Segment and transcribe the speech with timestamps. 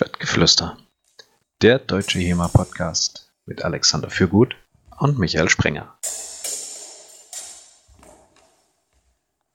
[0.00, 0.78] Schwertgeflüster.
[1.60, 4.56] Der deutsche HEMA-Podcast mit Alexander Fürgut
[4.98, 5.98] und Michael Sprenger.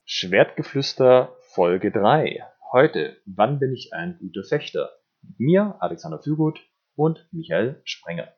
[0.05, 2.43] Schwertgeflüster Folge 3.
[2.71, 4.91] Heute, wann bin ich ein guter Fechter?
[5.23, 6.59] Mit mir, Alexander Fürgut
[6.95, 8.31] und Michael Sprenger.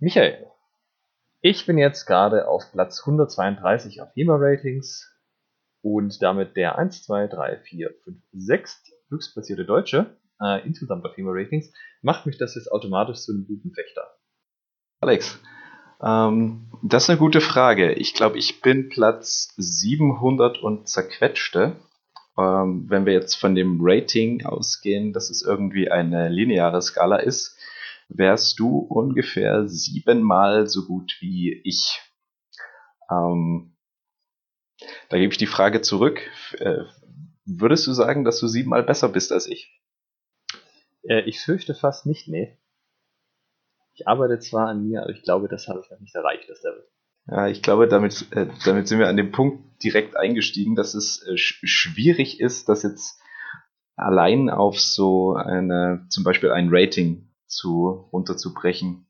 [0.00, 0.44] Michael,
[1.40, 5.08] ich bin jetzt gerade auf Platz 132 auf HEMA-Ratings
[5.82, 11.72] und damit der 1, 2, 3, 4, 5, 6 höchstplatzierte Deutsche äh, insgesamt auf FEMA-Ratings,
[12.02, 14.16] macht mich das jetzt automatisch zu einem guten Fechter?
[15.00, 15.40] Alex,
[16.02, 17.92] ähm, das ist eine gute Frage.
[17.92, 21.76] Ich glaube, ich bin Platz 700 und zerquetschte.
[22.38, 27.58] Ähm, wenn wir jetzt von dem Rating ausgehen, dass es irgendwie eine lineare Skala ist,
[28.08, 32.00] wärst du ungefähr siebenmal so gut wie ich.
[33.10, 33.76] Ähm,
[35.08, 36.20] da gebe ich die Frage zurück.
[36.58, 36.84] Äh,
[37.44, 39.79] würdest du sagen, dass du siebenmal besser bist als ich?
[41.02, 42.58] Äh, ich fürchte fast nicht, nee.
[43.94, 46.62] Ich arbeite zwar an mir, aber ich glaube, das habe ich noch nicht erreicht, das
[46.62, 46.88] Level.
[47.26, 51.22] Ja, ich glaube, damit, äh, damit sind wir an dem Punkt direkt eingestiegen, dass es
[51.26, 53.20] äh, sch schwierig ist, das jetzt
[53.96, 59.06] allein auf so eine, zum Beispiel ein Rating zu runterzubrechen.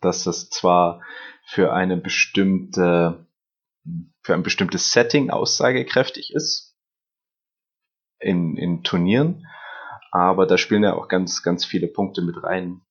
[0.00, 1.02] Dass das zwar
[1.44, 3.26] für eine bestimmte,
[4.22, 6.76] für ein bestimmtes Setting aussagekräftig ist,
[8.18, 9.46] in, in Turnieren,
[10.12, 12.82] aber da spielen ja auch ganz, ganz viele Punkte mit rein.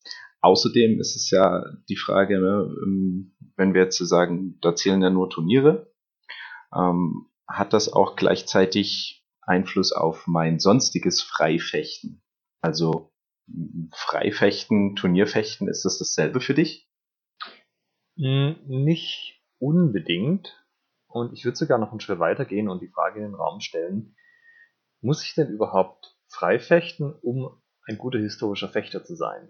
[0.42, 5.12] Außerdem ist es ja die Frage, ne, ähm, wenn wir jetzt sagen, da zählen ja
[5.12, 5.94] nur Turniere,
[6.76, 12.24] ähm, hat das auch gleichzeitig Einfluss auf mein sonstiges Freifechten?
[12.60, 13.12] Also
[13.94, 16.90] Freifechten, Turnierfechten, ist das dasselbe für dich?
[18.18, 20.66] Hm, nicht unbedingt.
[21.08, 23.60] Und ich würde sogar noch einen Schritt weiter gehen und die Frage in den Raum
[23.60, 24.16] stellen,
[25.02, 29.50] muss ich denn überhaupt freifechten, um ein guter historischer Fechter zu sein.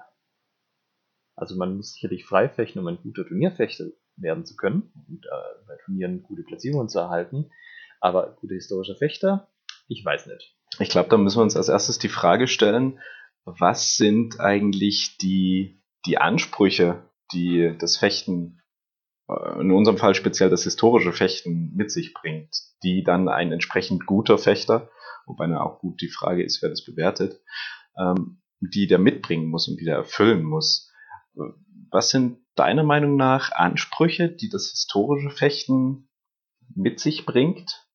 [1.35, 3.85] Also man muss sicherlich freifechten, um ein guter Turnierfechter
[4.17, 7.49] werden zu können und äh, bei Turnieren gute Platzierungen zu erhalten.
[7.99, 9.49] Aber guter historischer Fechter,
[9.87, 10.55] ich weiß nicht.
[10.79, 12.99] Ich glaube, da müssen wir uns als erstes die Frage stellen,
[13.45, 17.03] was sind eigentlich die, die Ansprüche,
[17.33, 18.60] die das Fechten,
[19.59, 24.37] in unserem Fall speziell das historische Fechten mit sich bringt, die dann ein entsprechend guter
[24.37, 24.89] Fechter
[25.25, 27.41] wobei dann auch gut die Frage ist, wer das bewertet,
[27.97, 30.91] ähm, die der mitbringen muss und die der erfüllen muss.
[31.89, 36.09] Was sind deiner Meinung nach Ansprüche, die das historische Fechten
[36.75, 37.87] mit sich bringt,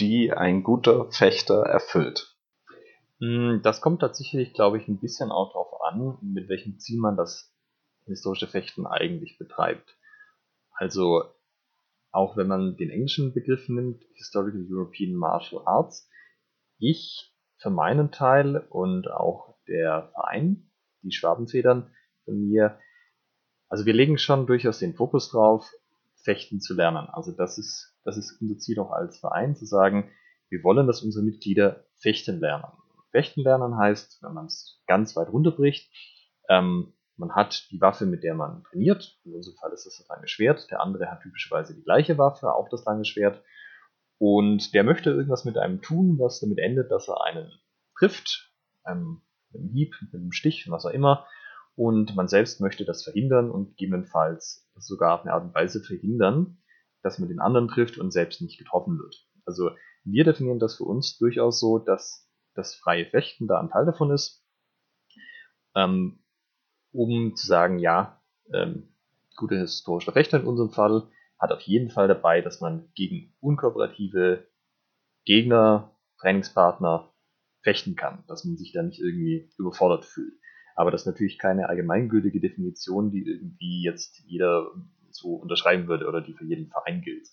[0.00, 2.36] die ein guter Fechter erfüllt?
[3.20, 7.16] Hm, das kommt tatsächlich, glaube ich, ein bisschen auch darauf an, mit welchem Ziel man
[7.16, 7.52] das
[8.06, 9.96] historische Fechten eigentlich betreibt.
[10.74, 11.24] Also
[12.10, 16.08] auch wenn man den englischen Begriff nimmt, Historical European Martial Arts,
[16.78, 20.70] ich für meinen Teil und auch der Verein,
[21.02, 21.90] die Schwabenfedern
[22.24, 22.78] von mir,
[23.68, 25.68] also wir legen schon durchaus den Fokus drauf,
[26.22, 27.08] fechten zu lernen.
[27.08, 30.10] Also das ist, das ist unser Ziel auch als Verein, zu sagen,
[30.48, 32.72] wir wollen, dass unsere Mitglieder fechten lernen.
[33.10, 35.90] Fechten lernen heißt, wenn man es ganz weit runterbricht,
[36.48, 39.18] ähm, man hat die Waffe, mit der man trainiert.
[39.24, 40.70] In unserem Fall ist das das lange Schwert.
[40.70, 43.42] Der andere hat typischerweise die gleiche Waffe, auch das lange Schwert.
[44.18, 47.52] Und der möchte irgendwas mit einem tun, was damit endet, dass er einen
[47.96, 48.52] trifft,
[48.86, 51.26] ähm, mit einem Hieb, mit einem Stich, was auch immer.
[51.76, 56.58] Und man selbst möchte das verhindern und gegebenenfalls sogar auf eine Art und Weise verhindern,
[57.02, 59.26] dass man den anderen trifft und selbst nicht getroffen wird.
[59.44, 59.70] Also
[60.04, 64.12] wir definieren das für uns durchaus so, dass das freie Fechten da ein Teil davon
[64.12, 64.44] ist,
[65.74, 66.23] ähm,
[66.94, 68.20] um zu sagen, ja,
[68.52, 68.88] ähm,
[69.36, 74.46] gute historische Fechter in unserem Fall, hat auf jeden Fall dabei, dass man gegen unkooperative
[75.24, 75.90] Gegner,
[76.20, 77.12] Trainingspartner
[77.62, 80.34] fechten kann, dass man sich da nicht irgendwie überfordert fühlt.
[80.76, 84.70] Aber das ist natürlich keine allgemeingültige Definition, die irgendwie jetzt jeder
[85.10, 87.28] so unterschreiben würde oder die für jeden Verein gilt.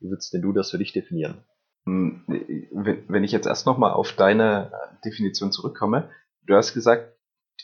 [0.00, 1.44] Wie würdest denn du das für dich definieren?
[1.84, 4.72] Hm, wenn ich jetzt erst nochmal auf deine
[5.04, 6.10] Definition zurückkomme,
[6.46, 7.16] du hast gesagt,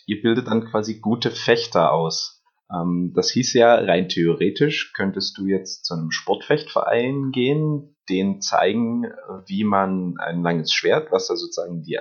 [0.06, 2.42] ihr bildet dann quasi gute Fechter aus.
[2.72, 9.04] Ähm, das hieß ja, rein theoretisch könntest du jetzt zu einem Sportfechtverein gehen, denen zeigen,
[9.46, 11.98] wie man ein langes Schwert, was da sozusagen die,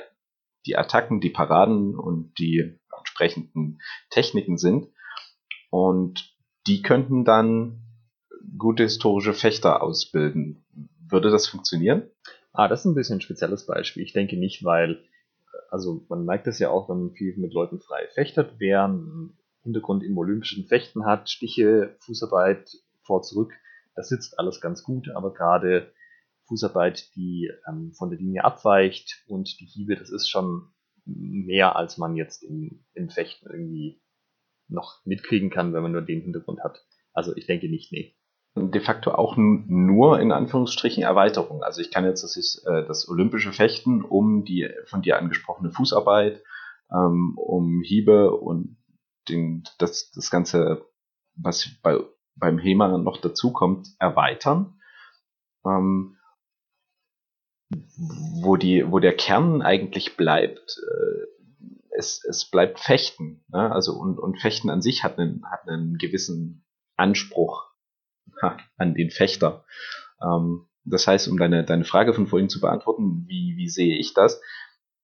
[0.65, 3.79] die Attacken, die Paraden und die entsprechenden
[4.09, 4.87] Techniken sind.
[5.69, 6.33] Und
[6.67, 7.83] die könnten dann
[8.57, 10.65] gute historische Fechter ausbilden.
[11.09, 12.09] Würde das funktionieren?
[12.53, 14.03] Ah, das ist ein bisschen ein spezielles Beispiel.
[14.03, 15.03] Ich denke nicht, weil,
[15.69, 18.87] also man merkt es ja auch, wenn man viel mit Leuten frei fechtet, wer
[19.63, 22.69] Hintergrund im olympischen Fechten hat, Stiche, Fußarbeit
[23.03, 23.53] vor, zurück,
[23.95, 25.91] das sitzt alles ganz gut, aber gerade
[26.47, 30.69] Fußarbeit, die ähm, von der Linie abweicht und die Hiebe, das ist schon
[31.05, 34.01] mehr, als man jetzt im, im Fechten irgendwie
[34.67, 36.85] noch mitkriegen kann, wenn man nur den Hintergrund hat.
[37.13, 38.16] Also ich denke nicht, nee.
[38.57, 41.63] De facto auch nur in Anführungsstrichen Erweiterung.
[41.63, 45.71] Also ich kann jetzt das ist äh, das olympische Fechten um die von dir angesprochene
[45.71, 46.43] Fußarbeit,
[46.91, 48.77] ähm, um Hiebe und
[49.29, 50.85] den, das, das Ganze,
[51.35, 51.99] was bei,
[52.35, 54.79] beim HEMA noch dazukommt, erweitern.
[55.65, 56.17] Ähm,
[58.41, 61.27] wo, die, wo der Kern eigentlich bleibt, äh,
[61.97, 63.43] es, es bleibt Fechten.
[63.49, 63.71] Ne?
[63.71, 66.65] Also und, und Fechten an sich hat einen, hat einen gewissen
[66.95, 67.66] Anspruch
[68.41, 69.65] ha, an den Fechter.
[70.21, 74.13] Ähm, das heißt, um deine, deine Frage von vorhin zu beantworten, wie, wie sehe ich
[74.13, 74.41] das?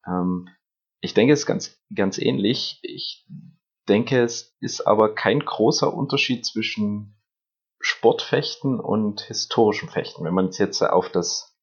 [0.07, 0.49] Ähm,
[1.01, 2.79] ich denke, es ist ganz, ganz ähnlich.
[2.83, 3.27] Ich
[3.89, 7.15] denke, es ist aber kein großer Unterschied zwischen
[7.79, 10.23] Sportfechten und historischem Fechten.
[10.23, 11.53] Wenn man es jetzt auf das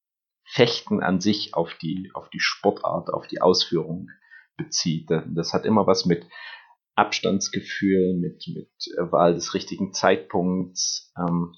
[0.43, 4.09] Fechten an sich, auf die, auf die Sportart, auf die Ausführung
[4.57, 5.09] bezieht.
[5.09, 6.27] Das hat immer was mit
[6.95, 8.69] Abstandsgefühl, mit, mit
[9.11, 11.55] Wahl des richtigen Zeitpunkts, ähm,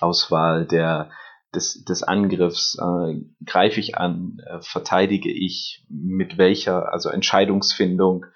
[0.00, 1.10] Auswahl der,
[1.54, 8.26] des, des Angriffs, äh, greife ich an, äh, verteidige ich, mit welcher, also Entscheidungsfindung.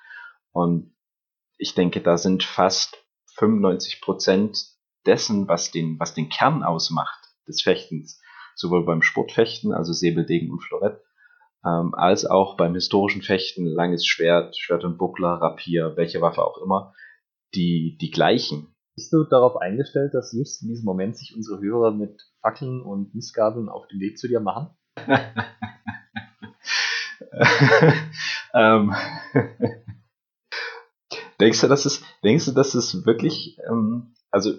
[0.53, 0.95] Und
[1.59, 2.97] ich denke, da sind fast
[3.37, 4.59] 95 Prozent
[5.07, 8.21] dessen, was den, was den Kern ausmacht des Fechtens,
[8.55, 11.01] sowohl beim Sportfechten, also Säbeldegen und Florett,
[11.65, 16.59] ähm, als auch beim historischen Fechten, langes Schwert, Schwert und Buckler, Rapier, welche Waffe auch
[16.59, 16.95] immer,
[17.55, 18.75] die, die gleichen.
[18.99, 23.15] Bist du darauf eingestellt, dass just in diesem Moment sich unsere Hörer mit Fackeln und
[23.15, 24.71] Missgabeln auf den Weg zu dir machen?
[28.55, 28.93] ähm,
[31.39, 34.55] denkst du, dass es, denkst du, dass es wirklich, ähm, also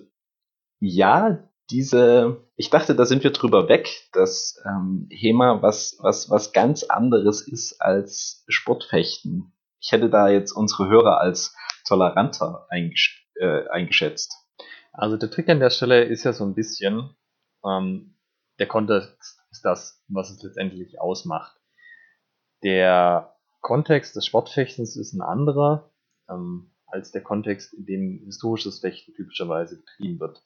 [0.80, 6.54] ja, diese, ich dachte, da sind wir drüber weg, dass ähm, HEMA was, was, was
[6.54, 9.52] ganz anderes ist als Sportfechten.
[9.82, 11.54] Ich hätte da jetzt unsere Hörer als
[11.86, 14.36] toleranter eingesch äh, eingeschätzt.
[14.92, 17.16] Also der Trick an der Stelle ist ja so ein bisschen,
[17.66, 18.16] ähm,
[18.60, 21.56] der Kontext ist das, was es letztendlich ausmacht.
[22.64, 25.92] Der Kontext des Sportfechtens ist ein anderer
[26.30, 30.44] ähm, als der Kontext, in dem historisches Fechten typischerweise betrieben wird.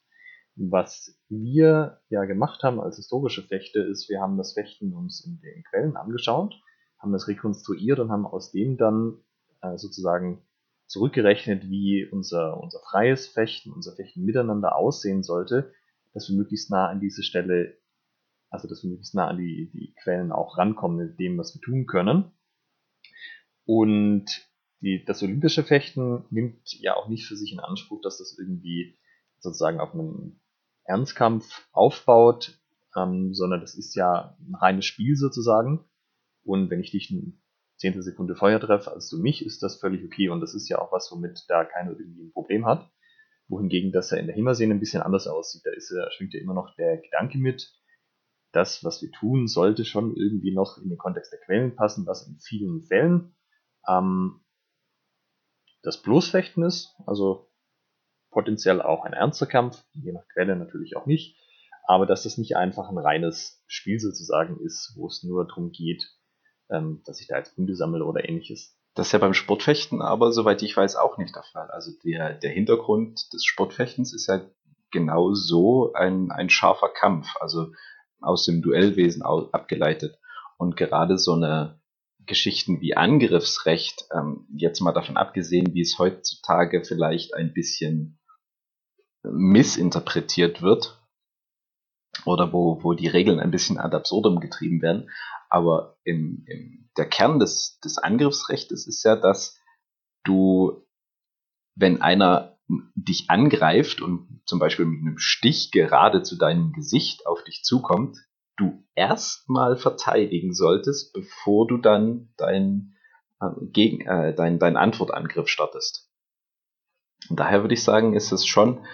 [0.56, 5.40] Was wir ja gemacht haben als historische Fechte, ist, wir haben das Fechten uns in
[5.40, 6.54] den Quellen angeschaut,
[6.98, 9.18] haben das rekonstruiert und haben aus dem dann
[9.62, 10.42] äh, sozusagen
[10.86, 15.72] zurückgerechnet, wie unser, unser freies Fechten, unser Fechten miteinander aussehen sollte,
[16.12, 17.76] dass wir möglichst nah an diese Stelle,
[18.50, 21.60] also dass wir möglichst nah an die, die Quellen auch rankommen mit dem, was wir
[21.60, 22.32] tun können.
[23.64, 24.26] Und
[24.80, 28.98] die, das olympische Fechten nimmt ja auch nicht für sich in Anspruch, dass das irgendwie
[29.38, 30.40] sozusagen auf einem
[30.84, 32.58] Ernstkampf aufbaut,
[32.96, 35.84] ähm, sondern das ist ja ein reines Spiel sozusagen.
[36.44, 37.10] Und wenn ich dich
[37.76, 40.28] zehnte Sekunde Feuer treffe als du mich, ist das völlig okay.
[40.28, 42.90] Und das ist ja auch was, womit da keiner irgendwie ein Problem hat.
[43.48, 45.62] Wohingegen das ja in der Himmersehne ein bisschen anders aussieht.
[45.64, 47.70] Da ist, ja, schwingt ja immer noch der Gedanke mit,
[48.54, 52.26] das, was wir tun, sollte schon irgendwie noch in den Kontext der Quellen passen, was
[52.26, 53.34] in vielen Fällen
[53.88, 54.40] ähm,
[55.82, 56.94] das Bloßfechten ist.
[57.06, 57.50] Also
[58.30, 61.36] potenziell auch ein ernster Kampf, je nach Quelle natürlich auch nicht,
[61.86, 66.04] aber dass das nicht einfach ein reines Spiel sozusagen ist, wo es nur darum geht,
[66.70, 68.76] ähm, dass ich da jetzt Punkte sammle oder ähnliches.
[68.94, 71.70] Das ist ja beim Sportfechten aber, soweit ich weiß, auch nicht der Fall.
[71.70, 74.40] Also der, der Hintergrund des Sportfechtens ist ja
[74.90, 77.72] genau so ein, ein scharfer Kampf, also
[78.20, 80.18] aus dem Duellwesen abgeleitet.
[80.56, 81.80] Und gerade so eine
[82.26, 88.18] Geschichten wie Angriffsrecht, ähm, jetzt mal davon abgesehen, wie es heutzutage vielleicht ein bisschen
[89.22, 91.00] missinterpretiert wird
[92.24, 95.10] oder wo, wo die Regeln ein bisschen ad absurdum getrieben werden.
[95.54, 99.56] Aber im, im, der Kern des, des Angriffsrechts ist ja, dass
[100.24, 100.84] du,
[101.76, 102.58] wenn einer
[102.96, 108.18] dich angreift und zum Beispiel mit einem Stich gerade zu deinem Gesicht auf dich zukommt,
[108.56, 112.96] du erstmal verteidigen solltest, bevor du dann dein,
[113.40, 116.10] äh, gegen, äh, dein, dein Antwortangriff startest.
[117.28, 118.84] Und daher würde ich sagen, ist es schon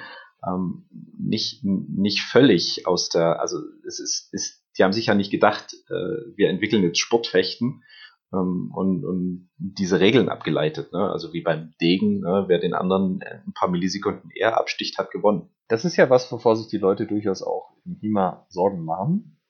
[0.47, 0.87] ähm,
[1.19, 5.75] nicht, nicht völlig aus der, also es ist, ist, die haben sich ja nicht gedacht,
[5.89, 7.83] äh, wir entwickeln jetzt Sportfechten
[8.33, 10.93] ähm, und, und diese Regeln abgeleitet.
[10.93, 11.11] Ne?
[11.11, 12.45] Also wie beim Degen, ne?
[12.49, 15.51] wer den anderen ein paar Millisekunden eher absticht, hat gewonnen.
[15.69, 19.41] Das ist ja was, wovor sich die Leute durchaus auch im HIMA Sorgen machen.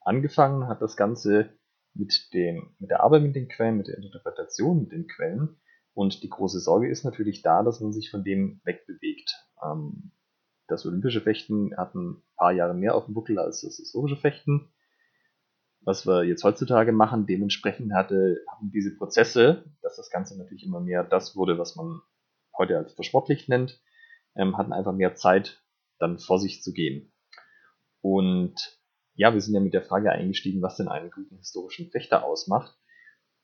[0.00, 1.50] Angefangen hat das Ganze
[1.94, 5.56] mit, dem, mit der Arbeit mit den Quellen, mit der Interpretation mit den Quellen.
[5.94, 9.32] Und die große Sorge ist natürlich da, dass man sich von dem wegbewegt.
[9.64, 10.10] Ähm,
[10.66, 14.70] das olympische Fechten hat ein paar Jahre mehr auf dem Buckel als das historische Fechten.
[15.86, 17.26] was wir jetzt heutzutage machen.
[17.26, 22.00] Dementsprechend hatte, haben diese Prozesse, dass das Ganze natürlich immer mehr das wurde, was man
[22.56, 23.80] heute als versportlicht nennt,
[24.36, 25.62] ähm, hatten einfach mehr Zeit,
[25.98, 27.12] dann vor sich zu gehen.
[28.00, 28.78] Und
[29.14, 32.76] ja, wir sind ja mit der Frage eingestiegen, was denn einen guten historischen Fechter ausmacht.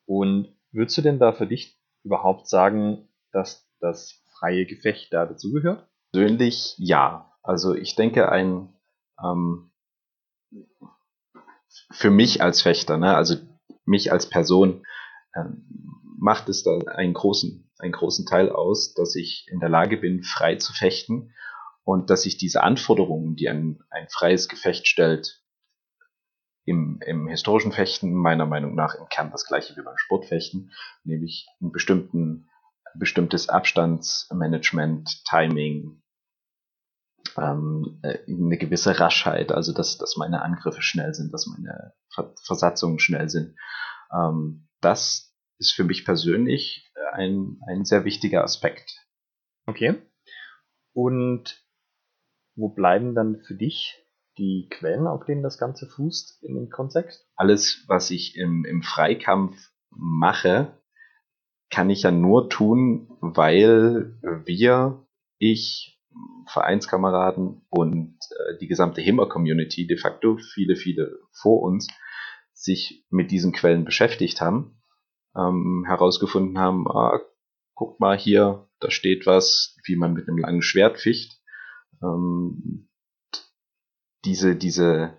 [0.05, 5.87] Und würdest du denn da für dich überhaupt sagen, dass das freie Gefecht da dazugehört?
[6.11, 7.31] Persönlich ja.
[7.43, 8.73] Also ich denke, ein
[9.23, 9.71] ähm,
[11.91, 13.35] für mich als Fechter, ne, also
[13.85, 14.85] mich als Person,
[15.35, 15.65] ähm,
[16.19, 20.23] macht es da einen großen, einen großen Teil aus, dass ich in der Lage bin,
[20.23, 21.33] frei zu fechten
[21.83, 25.41] und dass ich diese Anforderungen, die ein, ein freies Gefecht stellt,
[26.65, 30.71] im, im historischen Fechten meiner Meinung nach im Kern das gleiche wie beim Sportfechten,
[31.03, 32.49] nämlich einen bestimmten,
[32.93, 36.00] bestimmtes Abstandsmanagement, Timing,
[37.37, 41.93] ähm, äh, eine gewisse Raschheit, also dass, dass meine Angriffe schnell sind, dass meine
[42.43, 43.55] Versatzungen schnell sind.
[44.13, 49.05] Ähm, das ist für mich persönlich ein, ein sehr wichtiger Aspekt.
[49.65, 50.01] Okay.
[50.93, 51.63] Und
[52.55, 54.03] wo bleiben dann für dich
[54.37, 57.27] die Quellen, auf denen das Ganze fußt in dem Kontext?
[57.35, 59.57] Alles, was ich im, im Freikampf
[59.89, 60.77] mache,
[61.69, 65.05] kann ich ja nur tun, weil wir,
[65.37, 66.00] ich,
[66.47, 71.87] Vereinskameraden und äh, die gesamte HEMA-Community, de facto viele, viele vor uns,
[72.53, 74.81] sich mit diesen Quellen beschäftigt haben,
[75.35, 77.19] ähm, herausgefunden haben, ah,
[77.73, 81.41] guck mal hier, da steht was, wie man mit einem langen Schwert ficht.
[82.03, 82.89] Ähm,
[84.25, 85.17] diese, diese,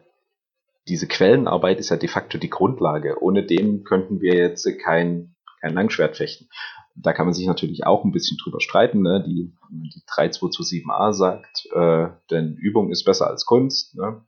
[0.87, 3.21] diese Quellenarbeit ist ja de facto die Grundlage.
[3.21, 6.49] Ohne dem könnten wir jetzt kein, kein Langschwert fechten.
[6.95, 9.03] Da kann man sich natürlich auch ein bisschen drüber streiten.
[9.03, 9.25] Ne?
[9.27, 13.97] Die, die 3227a sagt, äh, denn Übung ist besser als Kunst.
[13.97, 14.25] Ne?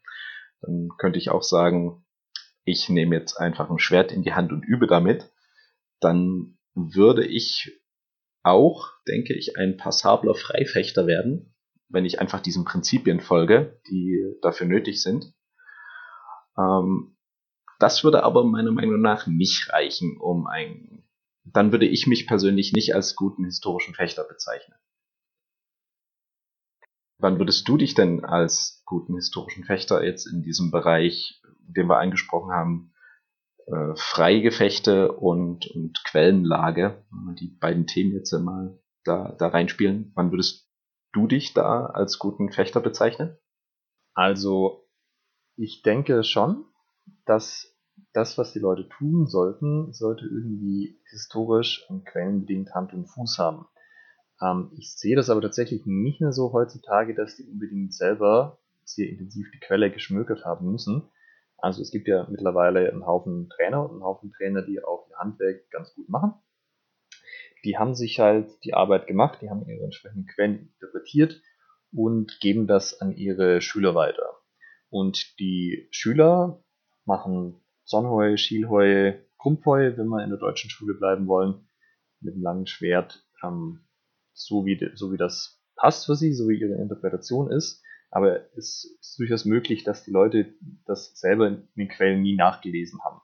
[0.62, 2.04] Dann könnte ich auch sagen,
[2.64, 5.30] ich nehme jetzt einfach ein Schwert in die Hand und übe damit.
[6.00, 7.80] Dann würde ich
[8.42, 11.54] auch, denke ich, ein passabler Freifechter werden,
[11.88, 15.32] wenn ich einfach diesen Prinzipien folge, die dafür nötig sind.
[16.58, 17.16] Ähm,
[17.78, 21.03] das würde aber meiner Meinung nach nicht reichen, um ein,
[21.44, 24.78] dann würde ich mich persönlich nicht als guten historischen Fechter bezeichnen.
[27.18, 31.98] Wann würdest du dich denn als guten historischen Fechter jetzt in diesem Bereich, den wir
[31.98, 32.94] angesprochen haben,
[33.66, 37.04] äh, Freigefechte und, und Quellenlage,
[37.38, 40.68] die beiden Themen jetzt mal da, da reinspielen, wann würdest
[41.12, 43.38] du dich da als guten Fechter bezeichnen?
[44.14, 44.88] Also,
[45.56, 46.64] ich denke schon,
[47.26, 47.73] dass
[48.12, 53.66] das, was die Leute tun sollten, sollte irgendwie historisch und quellenbedingt Hand und Fuß haben.
[54.40, 59.08] Ähm, ich sehe das aber tatsächlich nicht mehr so heutzutage, dass die unbedingt selber sehr
[59.08, 61.08] intensiv die Quelle geschmökert haben müssen.
[61.58, 65.18] Also es gibt ja mittlerweile einen Haufen Trainer und einen Haufen Trainer, die auch ihr
[65.18, 66.34] Handwerk ganz gut machen
[67.64, 71.40] die haben sich halt die Arbeit gemacht, die haben ihre entsprechenden Quellen interpretiert
[71.92, 74.38] und geben das an ihre Schüler weiter.
[74.90, 76.62] Und die Schüler
[77.04, 81.68] machen Sonnheu, Schielheu, Krumpfheu, wenn wir in der deutschen Schule bleiben wollen,
[82.20, 83.84] mit einem langen Schwert, ähm,
[84.32, 87.82] so, wie, so wie das passt für sie, so wie ihre Interpretation ist.
[88.10, 90.54] Aber es ist durchaus möglich, dass die Leute
[90.86, 93.20] das selber in den Quellen nie nachgelesen haben.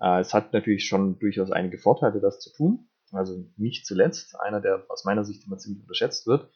[0.00, 2.88] Äh, es hat natürlich schon durchaus einige Vorteile, das zu tun.
[3.12, 6.50] Also nicht zuletzt, einer, der aus meiner Sicht immer ziemlich unterschätzt wird,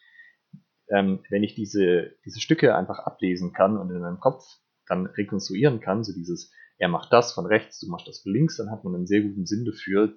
[0.89, 4.45] ähm, wenn ich diese, diese Stücke einfach ablesen kann und in meinem Kopf
[4.87, 8.57] dann rekonstruieren kann, so dieses, er macht das von rechts, du machst das von links,
[8.57, 10.17] dann hat man einen sehr guten Sinn dafür,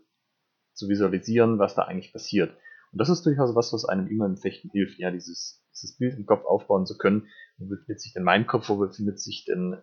[0.74, 2.56] zu visualisieren, was da eigentlich passiert.
[2.92, 6.18] Und das ist durchaus was, was einem immer im Fechten hilft, ja, dieses, dieses Bild
[6.18, 7.28] im Kopf aufbauen zu können.
[7.58, 9.78] Wo befindet sich denn mein Kopf, wo befindet sich denn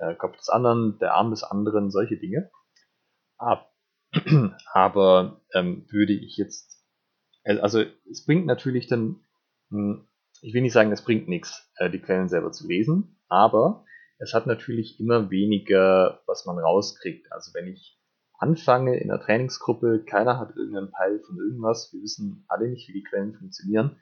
[0.00, 2.50] der äh, Kopf des anderen, der Arm des anderen, solche Dinge.
[4.72, 6.82] Aber ähm, würde ich jetzt,
[7.44, 9.20] also es bringt natürlich dann,
[9.70, 10.08] hm,
[10.40, 13.84] ich will nicht sagen, es bringt nichts, äh, die Quellen selber zu lesen, aber
[14.18, 17.30] es hat natürlich immer weniger, was man rauskriegt.
[17.32, 17.98] Also wenn ich
[18.38, 22.92] anfange in einer Trainingsgruppe, keiner hat irgendeinen Peil von irgendwas, wir wissen alle nicht, wie
[22.92, 24.00] die Quellen funktionieren,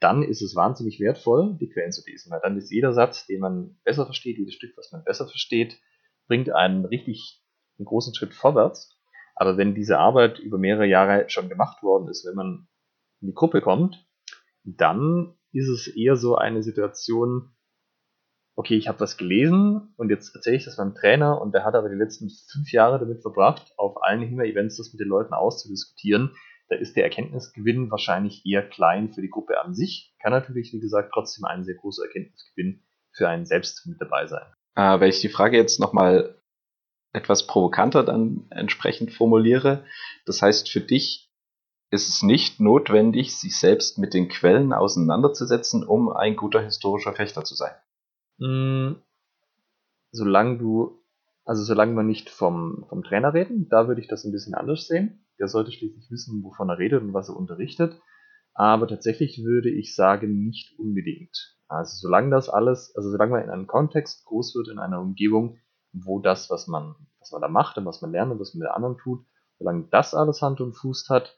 [0.00, 3.40] dann ist es wahnsinnig wertvoll, die Quellen zu lesen, weil dann ist jeder Satz, den
[3.40, 5.80] man besser versteht, jedes Stück, was man besser versteht,
[6.26, 7.44] bringt einen richtig
[7.78, 8.90] einen großen Schritt vorwärts.
[9.34, 12.68] Aber wenn diese Arbeit über mehrere Jahre schon gemacht worden ist, wenn man
[13.20, 14.06] in die Gruppe kommt,
[14.62, 17.54] dann ist es eher so eine Situation,
[18.56, 21.74] okay, ich habe was gelesen und jetzt erzähle ich das meinem Trainer und der hat
[21.74, 26.36] aber die letzten fünf Jahre damit verbracht, auf allen HIMA-Events das mit den Leuten auszudiskutieren.
[26.68, 30.80] Da ist der Erkenntnisgewinn wahrscheinlich eher klein für die Gruppe an sich, kann natürlich, wie
[30.80, 32.82] gesagt, trotzdem ein sehr großer Erkenntnisgewinn
[33.12, 34.46] für einen selbst mit dabei sein.
[34.76, 36.34] Äh, wenn ich die Frage jetzt nochmal
[37.14, 39.84] etwas provokanter dann entsprechend formuliere.
[40.26, 41.30] Das heißt, für dich
[41.90, 47.44] ist es nicht notwendig, sich selbst mit den Quellen auseinanderzusetzen, um ein guter historischer Fechter
[47.44, 47.72] zu sein.
[48.38, 48.94] Mm,
[50.12, 51.02] solange du,
[51.44, 54.86] also solange wir nicht vom, vom Trainer reden, da würde ich das ein bisschen anders
[54.86, 55.26] sehen.
[55.38, 58.00] Der sollte schließlich wissen, wovon er redet und was er unterrichtet.
[58.54, 61.56] Aber tatsächlich würde ich sagen, nicht unbedingt.
[61.66, 65.58] Also solange das alles, also solange man in einem Kontext groß wird, in einer Umgebung,
[65.92, 68.60] wo das, was man, was man da macht und was man lernt und was man
[68.60, 69.26] mit anderen tut,
[69.58, 71.36] solange das alles Hand und Fuß hat,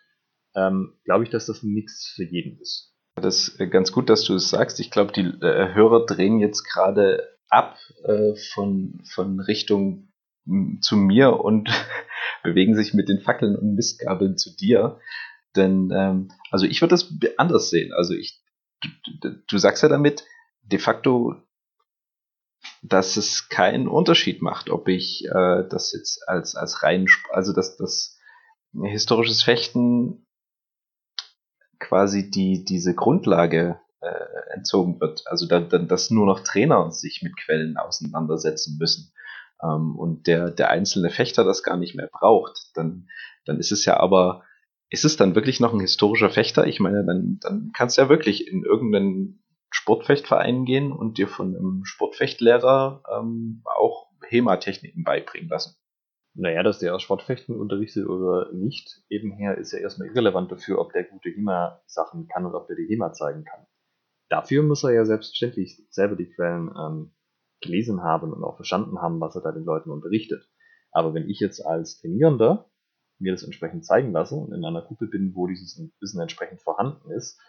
[0.55, 2.96] ähm, glaube ich, dass das nichts für jeden ist.
[3.17, 4.79] Das ist ganz gut, dass du es sagst.
[4.79, 10.13] Ich glaube, die äh, Hörer drehen jetzt gerade ab äh, von, von Richtung
[10.81, 11.71] zu mir und
[12.43, 15.01] bewegen sich mit den Fackeln und Mistgabeln zu dir.
[15.57, 17.93] Denn, ähm, also ich würde das anders sehen.
[17.95, 18.43] Also ich,
[19.23, 20.25] du, du sagst ja damit
[20.63, 21.35] de facto,
[22.83, 27.77] dass es keinen Unterschied macht, ob ich äh, das jetzt als, als rein, also dass
[27.77, 28.19] das
[28.85, 30.26] historisches Fechten
[31.79, 35.23] quasi die, diese Grundlage äh, entzogen wird.
[35.27, 39.13] Also da, da, dass nur noch Trainer sich mit Quellen auseinandersetzen müssen
[39.63, 43.09] ähm, und der, der einzelne Fechter das gar nicht mehr braucht, dann,
[43.45, 44.45] dann ist es ja aber,
[44.91, 46.67] ist es dann wirklich noch ein historischer Fechter?
[46.67, 51.57] Ich meine, dann, dann kannst du ja wirklich in irgendeinen Sportfechtverein gehen und dir von
[51.57, 55.77] einem Sportfechtlehrer ähm, auch HEMA-Techniken beibringen lassen.
[56.39, 60.93] Naja, dass der aus Sportfechten unterrichtet oder nicht, ebenher ist ja erstmal irrelevant dafür, ob
[60.93, 63.67] der gute HEMA-Sachen kann und ob der die HEMA zeigen kann.
[64.29, 67.13] Dafür muss er ja selbstverständlich selber die Quellen ähm,
[67.63, 70.47] gelesen haben und auch verstanden haben, was er da den Leuten unterrichtet.
[70.91, 72.71] Aber wenn ich jetzt als Trainierender
[73.19, 77.11] mir das entsprechend zeigen lasse und in einer Gruppe bin, wo dieses Wissen entsprechend vorhanden
[77.13, 77.41] ist,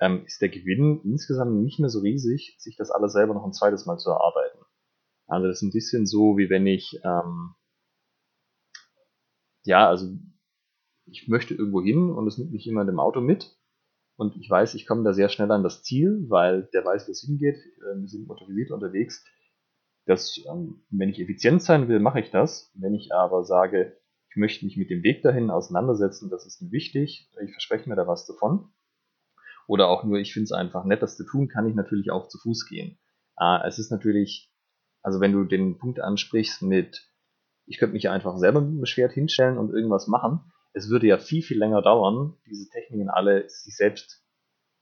[0.00, 3.52] ähm, ist der Gewinn insgesamt nicht mehr so riesig, sich das alles selber noch ein
[3.52, 4.64] zweites Mal zu erarbeiten.
[5.26, 7.54] Also das ist ein bisschen so, wie wenn ich, ähm,
[9.64, 10.08] ja, also
[11.06, 13.56] ich möchte irgendwo hin und es nimmt mich jemand im Auto mit
[14.20, 17.12] und ich weiß, ich komme da sehr schnell an das Ziel, weil der weiß, wo
[17.12, 17.56] es hingeht.
[17.56, 19.24] Äh, wir sind motorisiert unterwegs.
[20.04, 22.70] Das, ähm, wenn ich effizient sein will, mache ich das.
[22.74, 23.96] Wenn ich aber sage,
[24.28, 27.96] ich möchte mich mit dem Weg dahin auseinandersetzen, das ist mir wichtig, ich verspreche mir
[27.96, 28.70] da was davon.
[29.66, 32.28] Oder auch nur, ich finde es einfach nett, das zu tun, kann ich natürlich auch
[32.28, 32.98] zu Fuß gehen.
[33.38, 34.52] Äh, es ist natürlich,
[35.02, 37.09] also wenn du den Punkt ansprichst mit,
[37.70, 40.40] ich könnte mich einfach selber mit dem Schwert hinstellen und irgendwas machen,
[40.72, 44.24] es würde ja viel, viel länger dauern, diese Techniken alle sich selbst,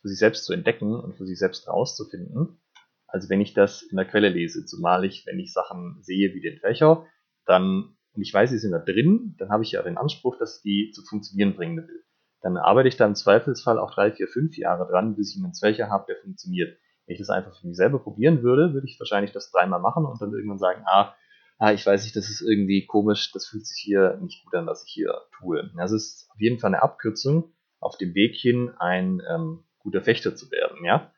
[0.00, 2.62] für sich selbst zu entdecken und für sich selbst herauszufinden,
[3.06, 4.64] als wenn ich das in der Quelle lese.
[4.64, 7.04] Zumal ich, wenn ich Sachen sehe wie den Fächer,
[7.44, 10.62] dann, und ich weiß, sie sind da drin, dann habe ich ja den Anspruch, dass
[10.62, 12.04] die zu funktionieren bringen will.
[12.40, 15.52] Dann arbeite ich da im Zweifelsfall auch drei, vier, fünf Jahre dran, bis ich einen
[15.52, 16.78] Fächer habe, der funktioniert.
[17.04, 20.06] Wenn ich das einfach für mich selber probieren würde, würde ich wahrscheinlich das dreimal machen
[20.06, 21.14] und dann irgendwann sagen, ah,
[21.58, 24.66] ah, ich weiß nicht, das ist irgendwie komisch, das fühlt sich hier nicht gut an,
[24.66, 25.70] was ich hier tue.
[25.76, 30.34] Das ist auf jeden Fall eine Abkürzung auf dem Weg hin, ein ähm, guter Fechter
[30.34, 31.12] zu werden, ja.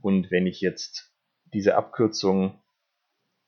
[0.00, 1.12] Und wenn ich jetzt
[1.52, 2.60] diese Abkürzung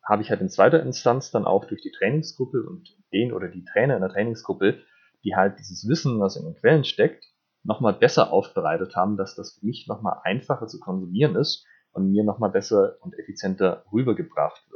[0.04, 3.64] habe ich halt in zweiter Instanz dann auch durch die Trainingsgruppe und den oder die
[3.64, 4.82] Trainer in der Trainingsgruppe,
[5.24, 7.24] die halt dieses Wissen, was in den Quellen steckt,
[7.62, 12.24] nochmal besser aufbereitet haben, dass das für mich nochmal einfacher zu konsumieren ist und mir
[12.24, 14.71] nochmal besser und effizienter rübergebracht wird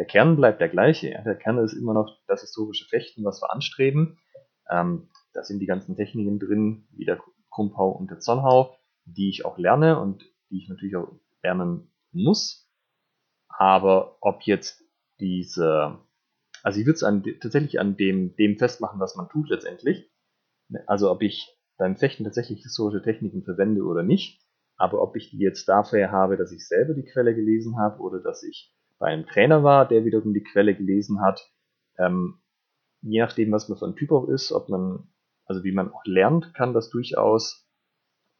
[0.00, 1.10] der Kern bleibt der gleiche.
[1.10, 1.20] Ja.
[1.20, 4.18] Der Kern ist immer noch das historische Fechten, was wir anstreben.
[4.70, 9.44] Ähm, da sind die ganzen Techniken drin, wie der Krumpau und der Zonhau, die ich
[9.44, 12.66] auch lerne und die ich natürlich auch lernen muss.
[13.48, 14.82] Aber ob jetzt
[15.20, 15.98] diese,
[16.62, 20.10] also ich würde es tatsächlich an dem, dem festmachen, was man tut letztendlich.
[20.86, 24.40] Also ob ich beim Fechten tatsächlich historische Techniken verwende oder nicht.
[24.78, 28.18] Aber ob ich die jetzt dafür habe, dass ich selber die Quelle gelesen habe oder
[28.20, 31.50] dass ich bei einem Trainer war, der wiederum die Quelle gelesen hat.
[31.98, 32.38] Ähm,
[33.00, 35.08] je nachdem, was man für ein Typ auch ist, ob man,
[35.46, 37.66] also wie man auch lernt, kann das durchaus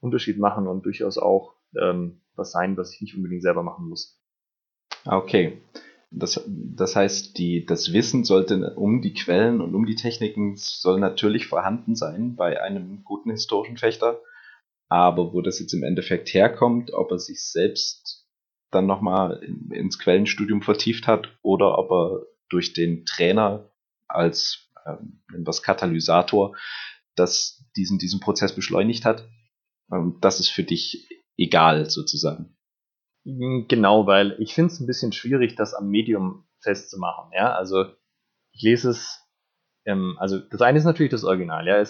[0.00, 4.20] Unterschied machen und durchaus auch ähm, was sein, was ich nicht unbedingt selber machen muss.
[5.06, 5.60] Okay.
[6.12, 10.98] Das, das heißt, die, das Wissen sollte um die Quellen und um die Techniken soll
[10.98, 14.20] natürlich vorhanden sein bei einem guten historischen Fechter.
[14.88, 18.19] Aber wo das jetzt im Endeffekt herkommt, ob er sich selbst
[18.70, 23.70] dann nochmal in, ins Quellenstudium vertieft hat oder ob er durch den Trainer
[24.08, 26.56] als ähm, was Katalysator
[27.14, 29.28] das diesen, diesen Prozess beschleunigt hat.
[29.92, 32.56] Ähm, das ist für dich egal sozusagen.
[33.24, 37.30] Genau, weil ich finde es ein bisschen schwierig, das am Medium festzumachen.
[37.34, 37.84] Ja, also
[38.52, 39.20] ich lese es,
[39.84, 41.66] ähm, also das eine ist natürlich das Original.
[41.66, 41.82] Ja,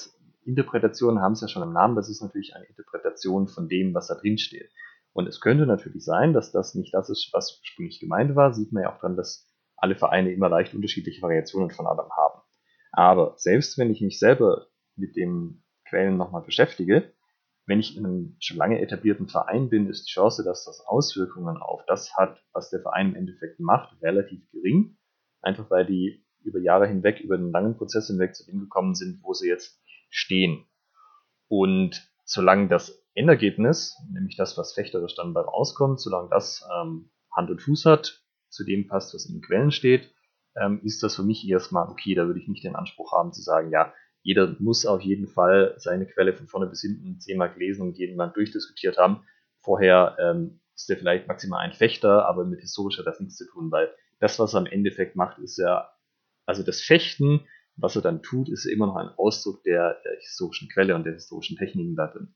[0.44, 1.96] Interpretationen haben es ja schon im Namen.
[1.96, 4.70] Das ist natürlich eine Interpretation von dem, was da drin steht.
[5.12, 8.54] Und es könnte natürlich sein, dass das nicht das ist, was ursprünglich gemeint war.
[8.54, 12.40] Sieht man ja auch dann, dass alle Vereine immer leicht unterschiedliche Variationen von allem haben.
[12.92, 17.12] Aber selbst wenn ich mich selber mit den Quellen nochmal beschäftige,
[17.66, 21.56] wenn ich in einem schon lange etablierten Verein bin, ist die Chance, dass das Auswirkungen
[21.56, 24.98] auf das hat, was der Verein im Endeffekt macht, relativ gering.
[25.40, 29.22] Einfach weil die über Jahre hinweg, über einen langen Prozess hinweg zu dem gekommen sind,
[29.22, 30.66] wo sie jetzt stehen.
[31.48, 37.50] Und solange das Endergebnis, nämlich das, was fechterisch dann bei rauskommt, solange das ähm, Hand
[37.50, 40.12] und Fuß hat, zu dem passt, was in den Quellen steht,
[40.56, 42.14] ähm, ist das für mich erstmal okay.
[42.14, 43.92] Da würde ich nicht den Anspruch haben zu sagen, ja,
[44.22, 48.16] jeder muss auf jeden Fall seine Quelle von vorne bis hinten zehnmal gelesen und jeden
[48.16, 49.24] Mal durchdiskutiert haben.
[49.60, 53.46] Vorher ähm, ist der vielleicht maximal ein Fechter, aber mit historisch hat das nichts zu
[53.46, 55.90] tun, weil das, was er im Endeffekt macht, ist ja,
[56.46, 57.46] also das Fechten,
[57.76, 61.14] was er dann tut, ist immer noch ein Ausdruck der, der historischen Quelle und der
[61.14, 62.34] historischen Techniken da drin.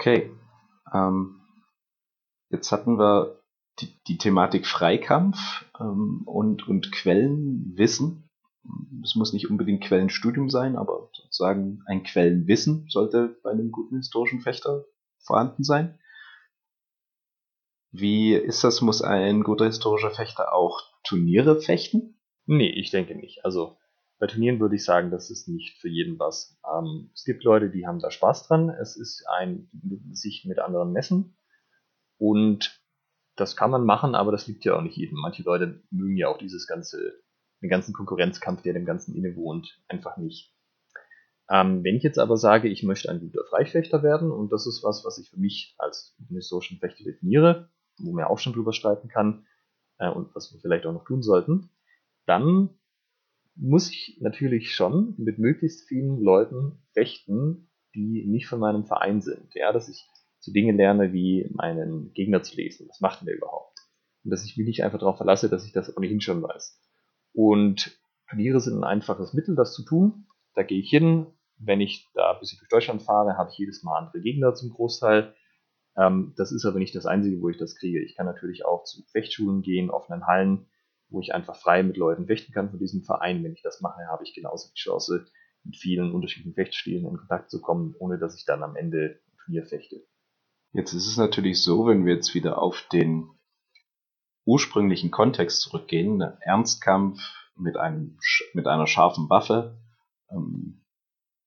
[0.00, 0.34] Okay.
[0.94, 1.42] Ähm,
[2.48, 3.42] jetzt hatten wir
[3.80, 8.26] die, die Thematik Freikampf ähm, und, und Quellenwissen.
[9.04, 14.40] Es muss nicht unbedingt Quellenstudium sein, aber sozusagen ein Quellenwissen sollte bei einem guten historischen
[14.40, 14.86] Fechter
[15.18, 15.98] vorhanden sein.
[17.92, 18.80] Wie ist das?
[18.80, 22.18] Muss ein guter historischer Fechter auch Turniere fechten?
[22.46, 23.44] Nee, ich denke nicht.
[23.44, 23.76] Also
[24.20, 26.60] bei Turnieren würde ich sagen, das ist nicht für jeden was.
[26.70, 28.68] Ähm, es gibt Leute, die haben da Spaß dran.
[28.68, 29.70] Es ist ein
[30.12, 31.38] sich mit anderen messen.
[32.18, 32.78] Und
[33.36, 35.18] das kann man machen, aber das liegt ja auch nicht jedem.
[35.18, 37.14] Manche Leute mögen ja auch dieses ganze,
[37.62, 40.54] den ganzen Konkurrenzkampf, der dem Ganzen innewohnt, einfach nicht.
[41.48, 44.84] Ähm, wenn ich jetzt aber sage, ich möchte ein guter Freifechter werden, und das ist
[44.84, 49.08] was, was ich für mich als historischen Fechter definiere, wo man auch schon drüber streiten
[49.08, 49.46] kann,
[49.96, 51.70] äh, und was wir vielleicht auch noch tun sollten,
[52.26, 52.79] dann
[53.56, 59.54] muss ich natürlich schon mit möglichst vielen Leuten fechten, die nicht von meinem Verein sind.
[59.54, 60.08] Ja, dass ich
[60.38, 62.88] so Dinge lerne, wie meinen Gegner zu lesen.
[62.88, 63.78] Was macht denn der überhaupt?
[64.24, 66.80] Und dass ich mich nicht einfach darauf verlasse, dass ich das ohnehin schon weiß.
[67.32, 70.26] Und Turniere sind ein einfaches Mittel, das zu tun.
[70.54, 71.26] Da gehe ich hin.
[71.58, 74.70] Wenn ich da bis ich durch Deutschland fahre, habe ich jedes Mal andere Gegner zum
[74.70, 75.34] Großteil.
[75.96, 78.02] Ähm, das ist aber nicht das Einzige, wo ich das kriege.
[78.02, 80.66] Ich kann natürlich auch zu Fechtschulen gehen, offenen Hallen,
[81.10, 83.42] wo ich einfach frei mit Leuten fechten kann von diesem Verein.
[83.42, 85.26] Wenn ich das mache, habe ich genauso die Chance,
[85.64, 89.66] mit vielen unterschiedlichen Fechtstilen in Kontakt zu kommen, ohne dass ich dann am Ende Turnier
[89.66, 90.02] fechte.
[90.72, 93.28] Jetzt ist es natürlich so, wenn wir jetzt wieder auf den
[94.44, 97.20] ursprünglichen Kontext zurückgehen, Ernstkampf
[97.56, 98.18] mit, einem,
[98.54, 99.78] mit einer scharfen Waffe
[100.30, 100.84] ähm,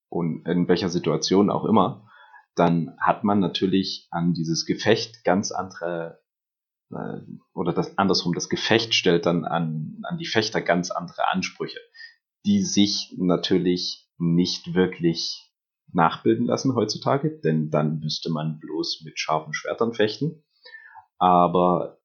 [0.09, 2.09] und in welcher Situation auch immer,
[2.55, 6.22] dann hat man natürlich an dieses Gefecht ganz andere
[7.53, 11.79] oder das andersrum, das Gefecht stellt dann an, an die Fechter ganz andere Ansprüche,
[12.45, 15.51] die sich natürlich nicht wirklich
[15.91, 20.43] nachbilden lassen heutzutage, denn dann müsste man bloß mit scharfen Schwertern fechten.
[21.17, 21.99] Aber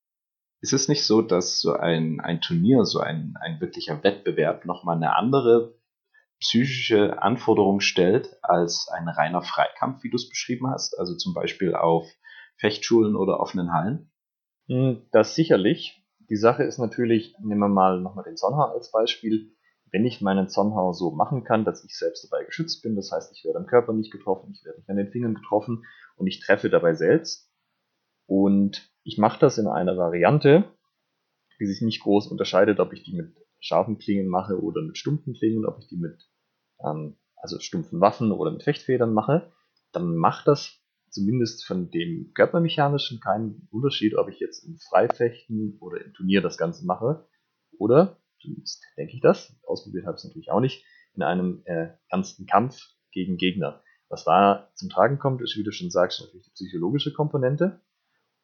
[0.60, 4.96] ist es nicht so, dass so ein, ein Turnier, so ein, ein wirklicher Wettbewerb nochmal
[4.96, 5.78] eine andere
[6.40, 10.98] psychische Anforderung stellt als ein reiner Freikampf, wie du es beschrieben hast?
[10.98, 12.06] Also zum Beispiel auf
[12.58, 14.10] Fechtschulen oder offenen Hallen?
[14.68, 16.04] Hm, das sicherlich.
[16.30, 19.52] Die Sache ist natürlich, nehmen wir mal nochmal den Sonhar als Beispiel.
[19.90, 23.32] Wenn ich meinen Zonhau so machen kann, dass ich selbst dabei geschützt bin, das heißt,
[23.32, 26.40] ich werde am Körper nicht getroffen, ich werde nicht an den Fingern getroffen und ich
[26.40, 27.50] treffe dabei selbst.
[28.26, 30.64] Und ich mache das in einer Variante,
[31.58, 35.32] die sich nicht groß unterscheidet, ob ich die mit scharfen Klingen mache oder mit stumpfen
[35.32, 36.28] Klingen, ob ich die mit
[36.84, 39.50] ähm, also stumpfen Waffen oder mit Fechtfedern mache,
[39.92, 40.78] dann macht das
[41.10, 46.58] zumindest von dem körpermechanischen keinen Unterschied, ob ich jetzt im Freifechten oder im Turnier das
[46.58, 47.26] Ganze mache
[47.78, 51.88] oder, zumindest denke ich das, ausprobiert habe ich es natürlich auch nicht, in einem äh,
[52.08, 52.80] ernsten Kampf
[53.12, 53.82] gegen Gegner.
[54.08, 57.80] Was da zum Tragen kommt, ist, wie du schon sagst, natürlich die psychologische Komponente.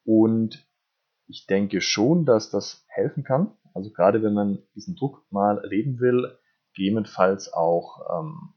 [0.05, 0.67] Und
[1.27, 3.57] ich denke schon, dass das helfen kann.
[3.73, 6.37] Also gerade wenn man diesen Druck mal erleben will,
[6.75, 8.55] gegebenenfalls auch, ähm,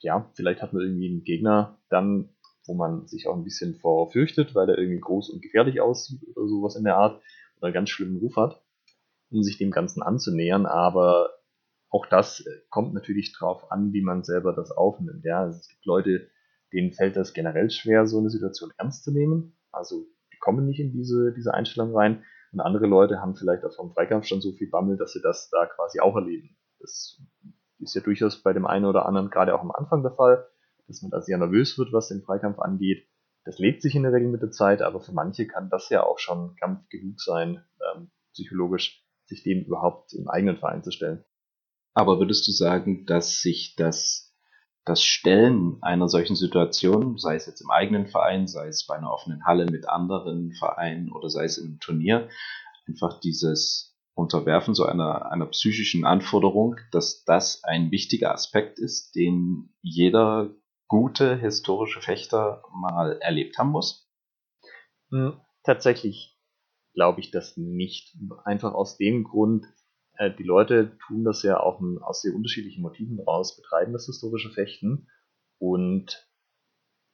[0.00, 2.30] ja, vielleicht hat man irgendwie einen Gegner dann
[2.66, 6.20] wo man sich auch ein bisschen vor fürchtet, weil er irgendwie groß und gefährlich aussieht
[6.34, 7.20] oder sowas in der Art
[7.56, 8.62] oder einen ganz schlimmen Ruf hat,
[9.30, 10.66] um sich dem Ganzen anzunähern.
[10.66, 11.30] Aber
[11.90, 15.24] auch das kommt natürlich drauf an, wie man selber das aufnimmt.
[15.24, 16.28] Ja, es gibt Leute,
[16.72, 19.56] denen fällt das generell schwer, so eine Situation ernst zu nehmen.
[19.70, 22.24] Also die kommen nicht in diese, diese Einstellung rein.
[22.52, 25.48] Und andere Leute haben vielleicht auch vom Freikampf schon so viel Bammel, dass sie das
[25.50, 26.56] da quasi auch erleben.
[26.80, 27.20] Das
[27.78, 30.46] ist ja durchaus bei dem einen oder anderen gerade auch am Anfang der Fall
[30.92, 33.08] dass man da sehr nervös wird, was den Freikampf angeht.
[33.44, 36.04] Das legt sich in der Regel mit der Zeit, aber für manche kann das ja
[36.04, 41.24] auch schon Kampf genug sein, ähm, psychologisch, sich dem überhaupt im eigenen Verein zu stellen.
[41.94, 44.34] Aber würdest du sagen, dass sich das,
[44.84, 49.12] das Stellen einer solchen Situation, sei es jetzt im eigenen Verein, sei es bei einer
[49.12, 52.28] offenen Halle mit anderen Vereinen oder sei es im Turnier,
[52.86, 59.70] einfach dieses unterwerfen, so einer, einer psychischen Anforderung, dass das ein wichtiger Aspekt ist, den
[59.80, 60.54] jeder
[60.92, 64.12] gute historische Fechter mal erlebt haben muss?
[65.10, 66.38] Hm, tatsächlich
[66.92, 68.14] glaube ich das nicht.
[68.44, 69.64] Einfach aus dem Grund,
[70.18, 74.50] äh, die Leute tun das ja auch aus sehr unterschiedlichen Motiven raus, betreiben das historische
[74.50, 75.08] Fechten
[75.56, 76.28] und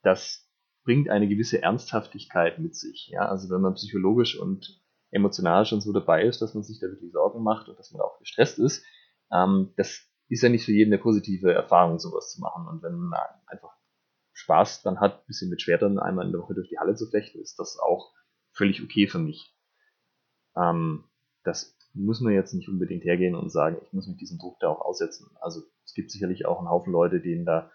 [0.03, 0.45] das
[0.83, 3.07] bringt eine gewisse Ernsthaftigkeit mit sich.
[3.13, 3.29] Ja?
[3.29, 7.13] Also wenn man psychologisch und emotional schon so dabei ist, dass man sich da wirklich
[7.13, 8.83] Sorgen macht und dass man auch gestresst ist,
[9.31, 12.67] ähm, das ist ja nicht für jeden eine positive Erfahrung, sowas zu machen.
[12.67, 13.75] Und wenn man einfach
[14.33, 17.07] Spaß dran hat, ein bisschen mit Schwertern einmal in der Woche durch die Halle zu
[17.07, 18.13] fechten, ist das auch
[18.51, 19.55] völlig okay für mich.
[20.55, 21.03] Ähm,
[21.43, 24.69] das muss man jetzt nicht unbedingt hergehen und sagen, ich muss mich diesem Druck da
[24.69, 25.29] auch aussetzen.
[25.41, 27.71] Also es gibt sicherlich auch einen Haufen Leute, denen da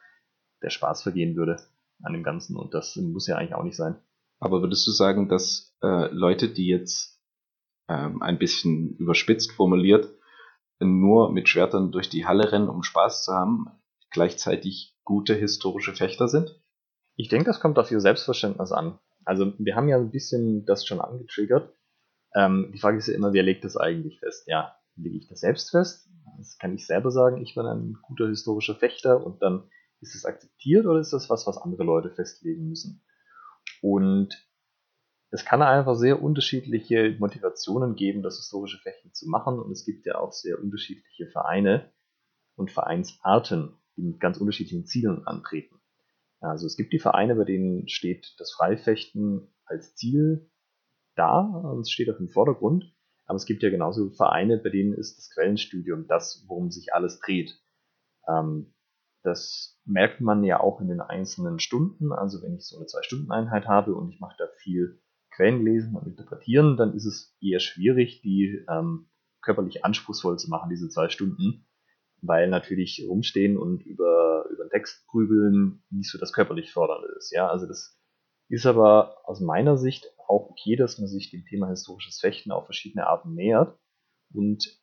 [0.62, 1.56] der Spaß vergehen würde
[2.02, 3.96] an dem Ganzen und das muss ja eigentlich auch nicht sein.
[4.38, 7.20] Aber würdest du sagen, dass äh, Leute, die jetzt
[7.88, 10.08] ähm, ein bisschen überspitzt formuliert,
[10.84, 13.66] nur mit Schwertern durch die Halle rennen, um Spaß zu haben,
[14.10, 16.60] gleichzeitig gute historische Fechter sind?
[17.16, 18.98] Ich denke, das kommt auf ihr Selbstverständnis an.
[19.24, 21.72] Also wir haben ja ein bisschen das schon angetriggert.
[22.34, 24.44] Ähm, die Frage ist ja immer, wer legt das eigentlich fest?
[24.46, 26.08] Ja, lege ich das selbst fest?
[26.38, 29.70] Das kann ich selber sagen, ich bin ein guter historischer Fechter und dann
[30.00, 33.02] ist es akzeptiert oder ist das was, was andere Leute festlegen müssen?
[33.80, 34.34] Und
[35.34, 40.06] es kann einfach sehr unterschiedliche Motivationen geben, das historische Fechten zu machen und es gibt
[40.06, 41.90] ja auch sehr unterschiedliche Vereine
[42.54, 45.80] und Vereinsarten, die mit ganz unterschiedlichen Zielen antreten.
[46.38, 50.52] Also es gibt die Vereine, bei denen steht das Freifechten als Ziel
[51.16, 52.94] da und es steht auch im Vordergrund,
[53.24, 57.18] aber es gibt ja genauso Vereine, bei denen ist das Quellenstudium das, worum sich alles
[57.18, 57.60] dreht.
[58.28, 58.72] Ähm,
[59.24, 62.12] das merkt man ja auch in den einzelnen Stunden.
[62.12, 65.00] Also wenn ich so eine Zwei-Stunden-Einheit habe und ich mache da viel
[65.36, 69.08] Quellen lesen und interpretieren, dann ist es eher schwierig, die ähm,
[69.42, 71.66] körperlich anspruchsvoll zu machen, diese zwei Stunden,
[72.22, 77.32] weil natürlich rumstehen und über, über den Text grübeln nicht so das körperlich Fördernde ist.
[77.32, 77.98] Ja, also das
[78.48, 82.64] ist aber aus meiner Sicht auch okay, dass man sich dem Thema historisches Fechten auf
[82.64, 83.78] verschiedene Arten nähert
[84.32, 84.80] und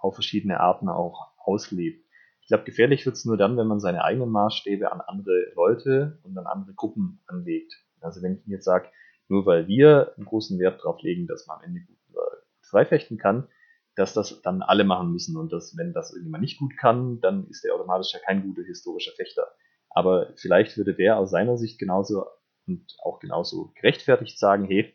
[0.00, 2.04] auf verschiedene Arten auch auslebt.
[2.42, 6.20] Ich glaube, gefährlich wird es nur dann, wenn man seine eigenen Maßstäbe an andere Leute
[6.22, 7.74] und an andere Gruppen anlegt.
[8.00, 8.88] Also wenn ich mir jetzt sage,
[9.28, 13.18] nur weil wir einen großen Wert darauf legen, dass man am Ende gut, äh, freifechten
[13.18, 13.48] kann,
[13.94, 17.48] dass das dann alle machen müssen und dass, wenn das irgendjemand nicht gut kann, dann
[17.48, 19.48] ist er automatisch ja kein guter historischer Fechter.
[19.90, 22.26] Aber vielleicht würde der aus seiner Sicht genauso
[22.66, 24.94] und auch genauso gerechtfertigt sagen, hey,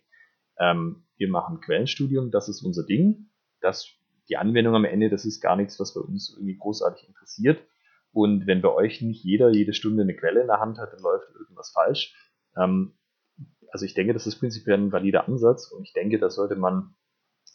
[0.60, 3.88] ähm, wir machen Quellenstudium, das ist unser Ding, das,
[4.30, 7.64] die Anwendung am Ende, das ist gar nichts, was bei uns irgendwie großartig interessiert.
[8.14, 11.02] Und wenn bei euch nicht jeder jede Stunde eine Quelle in der Hand hat, dann
[11.02, 12.14] läuft irgendwas falsch.
[12.58, 12.94] Ähm,
[13.72, 16.96] also ich denke, das ist prinzipiell ein valider Ansatz und ich denke, da sollte man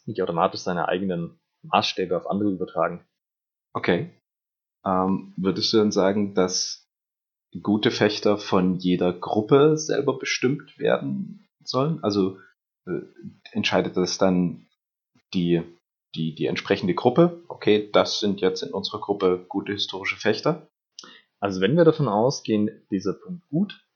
[0.05, 3.05] nicht automatisch seine eigenen Maßstäbe auf andere übertragen.
[3.73, 4.11] Okay.
[4.85, 6.87] Ähm, würdest du dann sagen, dass
[7.61, 12.03] gute Fechter von jeder Gruppe selber bestimmt werden sollen?
[12.03, 12.39] Also
[12.85, 13.01] äh,
[13.51, 14.67] entscheidet das dann
[15.33, 15.61] die,
[16.15, 17.43] die, die entsprechende Gruppe?
[17.47, 20.69] Okay, das sind jetzt in unserer Gruppe gute historische Fechter.
[21.39, 23.86] Also wenn wir davon ausgehen, dieser Punkt gut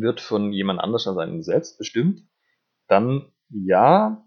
[0.00, 2.22] wird von jemand anders als einem selbst bestimmt,
[2.88, 4.26] dann ja,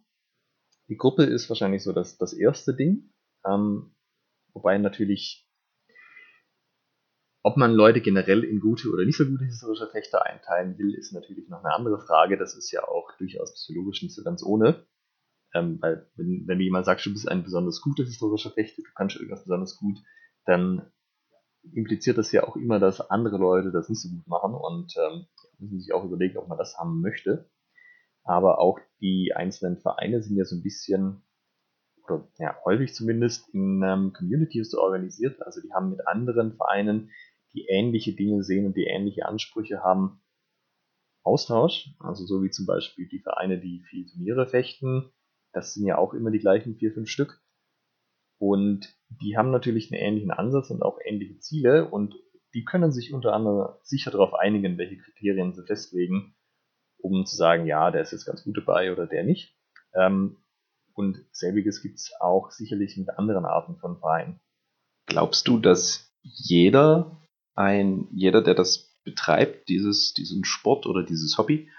[0.89, 3.13] die Gruppe ist wahrscheinlich so das, das erste Ding.
[3.45, 3.95] Ähm,
[4.53, 5.47] wobei natürlich,
[7.43, 11.13] ob man Leute generell in gute oder nicht so gute historische Fechter einteilen will, ist
[11.13, 12.37] natürlich noch eine andere Frage.
[12.37, 14.85] Das ist ja auch durchaus psychologisch nicht so ganz ohne.
[15.53, 18.91] Ähm, weil, wenn, wenn mir jemand sagt, du bist ein besonders guter historischer Fechter, du
[18.95, 19.97] kannst irgendwas besonders gut,
[20.45, 20.91] dann
[21.73, 25.25] impliziert das ja auch immer, dass andere Leute das nicht so gut machen und ähm,
[25.59, 27.49] müssen sich auch überlegen, ob man das haben möchte.
[28.23, 31.23] Aber auch die einzelnen Vereine sind ja so ein bisschen,
[32.03, 35.41] oder ja, häufig zumindest in ähm, Communities organisiert.
[35.41, 37.11] Also die haben mit anderen Vereinen,
[37.53, 40.21] die ähnliche Dinge sehen und die ähnliche Ansprüche haben,
[41.23, 41.89] Austausch.
[41.99, 45.11] Also so wie zum Beispiel die Vereine, die viel Turniere fechten.
[45.51, 47.41] Das sind ja auch immer die gleichen vier, fünf Stück.
[48.39, 52.15] Und die haben natürlich einen ähnlichen Ansatz und auch ähnliche Ziele und
[52.53, 56.35] die können sich unter anderem sicher darauf einigen, welche Kriterien sie festlegen,
[56.97, 59.55] um zu sagen, ja, der ist jetzt ganz gut dabei oder der nicht.
[59.93, 60.37] Ähm,
[60.93, 64.39] und selbiges gibt es auch sicherlich mit anderen Arten von Vereinen.
[65.05, 67.21] Glaubst du, dass jeder,
[67.55, 71.69] ein, jeder, der das betreibt, dieses, diesen Sport oder dieses Hobby,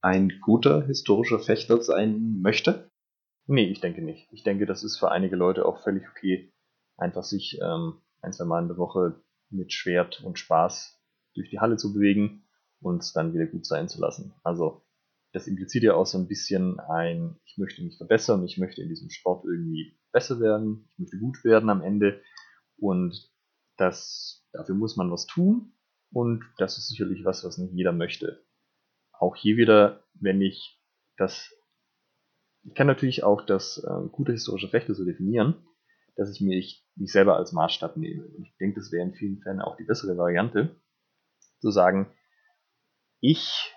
[0.00, 2.90] ein guter historischer Fechter sein möchte?
[3.46, 4.28] Nee, ich denke nicht.
[4.32, 6.52] Ich denke, das ist für einige Leute auch völlig okay,
[6.96, 9.22] einfach sich ähm, ein, zwei Mal in der Woche
[9.54, 11.00] mit Schwert und Spaß
[11.34, 12.44] durch die Halle zu bewegen
[12.80, 14.34] und dann wieder gut sein zu lassen.
[14.42, 14.84] Also
[15.32, 18.88] das impliziert ja auch so ein bisschen ein, ich möchte mich verbessern, ich möchte in
[18.88, 22.22] diesem Sport irgendwie besser werden, ich möchte gut werden am Ende.
[22.76, 23.32] Und
[23.76, 25.72] das, dafür muss man was tun.
[26.12, 28.44] Und das ist sicherlich was, was nicht jeder möchte.
[29.10, 30.80] Auch hier wieder, wenn ich
[31.16, 31.52] das,
[32.62, 35.56] ich kann natürlich auch das äh, gute historische Rechte so definieren,
[36.16, 38.24] dass ich mich, mich selber als Maßstab nehme.
[38.24, 40.80] Und ich denke, das wäre in vielen Fällen auch die bessere Variante,
[41.60, 42.12] zu sagen,
[43.20, 43.74] ich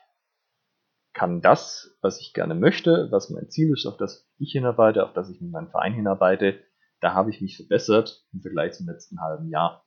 [1.14, 5.14] kann das, was ich gerne möchte, was mein Ziel ist, auf das ich hinarbeite, auf
[5.14, 6.64] das ich mit meinem Verein hinarbeite,
[7.00, 9.84] da habe ich mich verbessert im Vergleich zum letzten halben Jahr.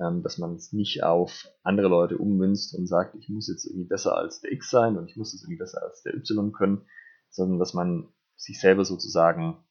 [0.00, 3.86] Ähm, dass man es nicht auf andere Leute ummünzt und sagt, ich muss jetzt irgendwie
[3.86, 6.84] besser als der X sein und ich muss jetzt irgendwie besser als der Y können,
[7.30, 9.64] sondern dass man sich selber sozusagen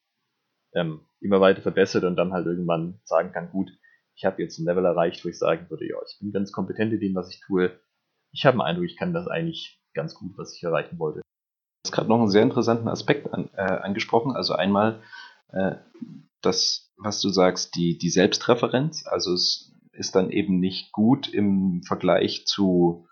[0.75, 3.71] ähm, immer weiter verbessert und dann halt irgendwann sagen kann, gut,
[4.15, 6.93] ich habe jetzt ein Level erreicht, wo ich sagen würde, ja, ich bin ganz kompetent
[6.93, 7.79] in dem, was ich tue.
[8.31, 11.19] Ich habe einen Eindruck, ich kann das eigentlich ganz gut, was ich erreichen wollte.
[11.19, 14.35] Du hast gerade noch einen sehr interessanten Aspekt an, äh, angesprochen.
[14.35, 15.01] Also einmal
[15.49, 15.75] äh,
[16.41, 19.05] das, was du sagst, die, die Selbstreferenz.
[19.07, 23.07] Also es ist dann eben nicht gut im Vergleich zu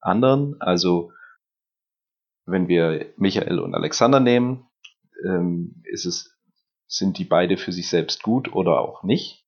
[0.00, 0.60] anderen.
[0.60, 1.12] Also
[2.46, 4.66] wenn wir Michael und Alexander nehmen,
[5.24, 6.33] ähm, ist es,
[6.86, 9.44] sind die beide für sich selbst gut oder auch nicht.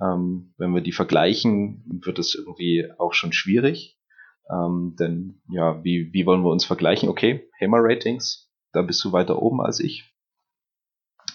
[0.00, 3.98] Ähm, wenn wir die vergleichen, wird es irgendwie auch schon schwierig.
[4.50, 7.08] Ähm, denn ja, wie, wie wollen wir uns vergleichen?
[7.08, 10.14] Okay, HEMA-Ratings, da bist du weiter oben als ich.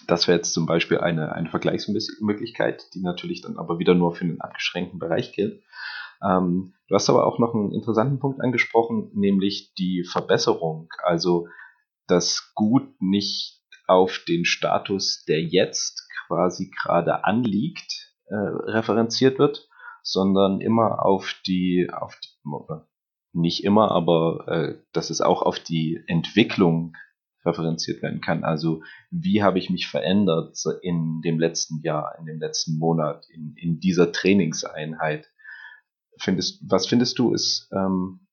[0.08, 4.26] Das wäre jetzt zum Beispiel eine, eine Vergleichsmöglichkeit, die natürlich dann aber wieder nur für
[4.26, 5.64] einen abgeschränkten Bereich gilt.
[6.24, 10.90] Ähm, du hast aber auch noch einen interessanten Punkt angesprochen, nämlich die Verbesserung.
[11.04, 11.48] Also,
[12.08, 19.68] dass Gut nicht auf den Status, der jetzt quasi gerade anliegt, äh, referenziert wird,
[20.02, 22.30] sondern immer auf die, auf die,
[23.34, 26.96] nicht immer, aber äh, dass es auch auf die Entwicklung
[27.46, 28.44] referenziert werden kann.
[28.44, 33.56] Also wie habe ich mich verändert in dem letzten Jahr, in dem letzten Monat, in,
[33.58, 35.28] in dieser Trainingseinheit?
[36.20, 38.28] Findest, was findest du ist, ähm,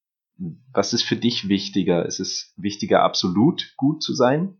[0.72, 2.06] was ist für dich wichtiger?
[2.06, 4.59] Ist es wichtiger, absolut gut zu sein,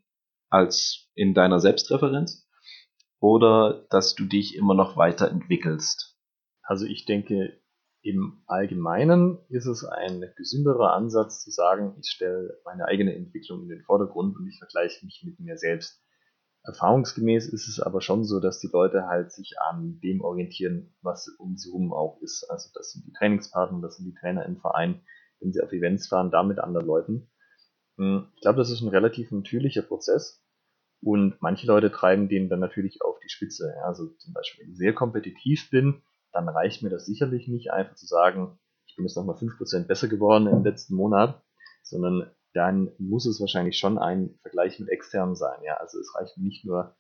[0.50, 2.46] als in deiner Selbstreferenz?
[3.20, 6.18] Oder dass du dich immer noch weiterentwickelst?
[6.62, 7.60] Also ich denke,
[8.02, 13.68] im Allgemeinen ist es ein gesünderer Ansatz zu sagen, ich stelle meine eigene Entwicklung in
[13.68, 16.02] den Vordergrund und ich vergleiche mich mit mir selbst.
[16.62, 21.28] Erfahrungsgemäß ist es aber schon so, dass die Leute halt sich an dem orientieren, was
[21.38, 22.46] um sie herum auch ist.
[22.50, 25.02] Also das sind die Trainingspartner, das sind die Trainer im Verein,
[25.40, 27.29] wenn sie auf Events fahren, da mit anderen Leuten.
[28.00, 30.42] Hm, ich glaube, das ist ein relativ natürlicher Prozess
[31.02, 33.74] und manche Leute treiben den dann natürlich auf die Spitze.
[33.84, 37.96] Also zum Beispiel, wenn ich sehr kompetitiv bin, dann reicht mir das sicherlich nicht, einfach
[37.96, 41.42] zu sagen, ich bin jetzt nochmal 5% besser geworden im letzten Monat,
[41.82, 45.62] sondern dann muss es wahrscheinlich schon ein Vergleich mit externen sein.
[45.62, 45.74] Ja?
[45.74, 46.96] Also es reicht nicht nur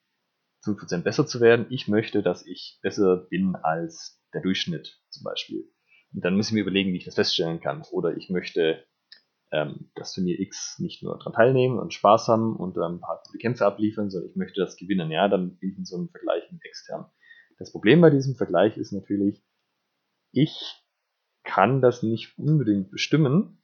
[0.66, 5.64] 5% besser zu werden, ich möchte, dass ich besser bin als der Durchschnitt zum Beispiel.
[6.12, 7.84] Und dann muss ich mir überlegen, wie ich das feststellen kann.
[7.90, 8.84] Oder ich möchte
[9.52, 13.38] ähm, das Turnier X nicht nur daran teilnehmen und Spaß haben und ein paar gute
[13.38, 15.10] Kämpfe abliefern, sondern ich möchte das gewinnen.
[15.10, 17.06] Ja, dann bin ich in so einem Vergleich mit extern.
[17.58, 19.42] Das Problem bei diesem Vergleich ist natürlich,
[20.32, 20.84] ich
[21.42, 23.62] kann das nicht unbedingt bestimmen,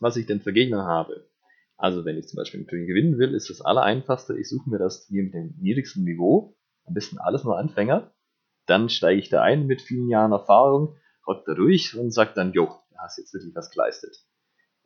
[0.00, 1.30] was ich denn für Gegner habe.
[1.76, 4.78] Also wenn ich zum Beispiel ein Turnier gewinnen will, ist das allereinfachste, ich suche mir
[4.78, 8.12] das Turnier mit dem niedrigsten Niveau, am besten alles nur Anfänger,
[8.66, 10.96] dann steige ich da ein mit vielen Jahren Erfahrung,
[11.26, 14.16] rock da durch und sage dann, jo, du hast jetzt wirklich was geleistet.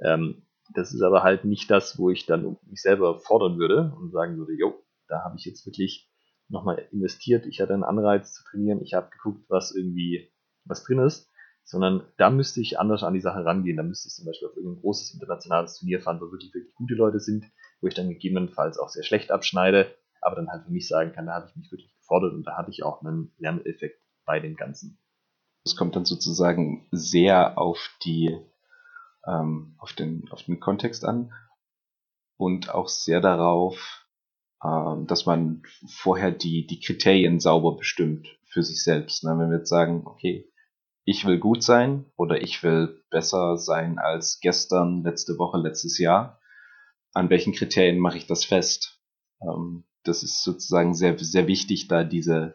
[0.01, 4.13] Ähm, das ist aber halt nicht das, wo ich dann mich selber fordern würde und
[4.13, 4.75] sagen würde, jo,
[5.09, 6.11] da habe ich jetzt wirklich
[6.49, 10.31] nochmal investiert, ich hatte einen Anreiz zu trainieren, ich habe geguckt, was irgendwie
[10.65, 11.31] was drin ist,
[11.65, 13.77] sondern da müsste ich anders an die Sache rangehen.
[13.77, 16.95] Da müsste ich zum Beispiel auf irgendein großes internationales Turnier fahren, wo wirklich, wirklich gute
[16.95, 17.45] Leute sind,
[17.81, 21.27] wo ich dann gegebenenfalls auch sehr schlecht abschneide, aber dann halt für mich sagen kann,
[21.27, 24.57] da habe ich mich wirklich gefordert und da hatte ich auch einen Lerneffekt bei dem
[24.57, 24.99] Ganzen.
[25.65, 28.39] Es kommt dann sozusagen sehr auf die
[29.27, 31.33] ähm, auf den auf den Kontext an
[32.37, 34.07] und auch sehr darauf,
[34.65, 39.25] ähm, dass man vorher die, die Kriterien sauber bestimmt für sich selbst.
[39.25, 39.31] Ne?
[39.39, 40.51] Wenn wir jetzt sagen, okay,
[41.05, 46.41] ich will gut sein oder ich will besser sein als gestern, letzte Woche, letztes Jahr,
[47.13, 49.01] an welchen Kriterien mache ich das fest?
[49.41, 52.55] Ähm, das ist sozusagen sehr, sehr wichtig, da diese,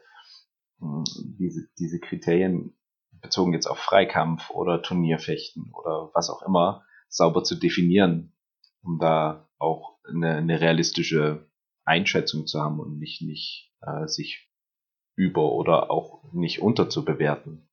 [0.79, 1.03] hm,
[1.39, 2.75] diese, diese Kriterien
[3.23, 8.33] bezogen jetzt auf Freikampf oder Turnierfechten oder was auch immer sauber zu definieren,
[8.83, 11.49] um da auch eine, eine realistische
[11.85, 14.49] Einschätzung zu haben und nicht, nicht äh, sich
[15.15, 17.67] über oder auch nicht unter zu bewerten.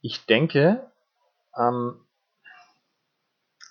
[0.00, 0.90] Ich denke,
[1.56, 2.00] ähm,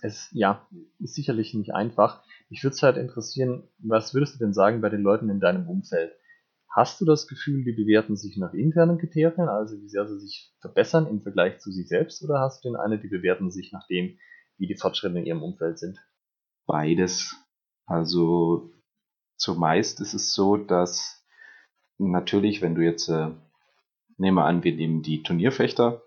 [0.01, 0.67] Es, ja,
[0.99, 2.23] ist sicherlich nicht einfach.
[2.49, 5.67] Ich würde es halt interessieren, was würdest du denn sagen bei den Leuten in deinem
[5.67, 6.13] Umfeld?
[6.69, 10.53] Hast du das Gefühl, die bewerten sich nach internen Kriterien, also wie sehr sie sich
[10.59, 13.87] verbessern im Vergleich zu sich selbst, oder hast du den eine, die bewerten sich nach
[13.87, 14.17] dem,
[14.57, 15.97] wie die Fortschritte in ihrem Umfeld sind?
[16.65, 17.35] Beides.
[17.85, 18.73] Also
[19.37, 21.25] zumeist ist es so, dass
[21.97, 23.31] natürlich, wenn du jetzt, äh,
[24.17, 26.03] nehmen wir an, wir nehmen die Turnierfechter,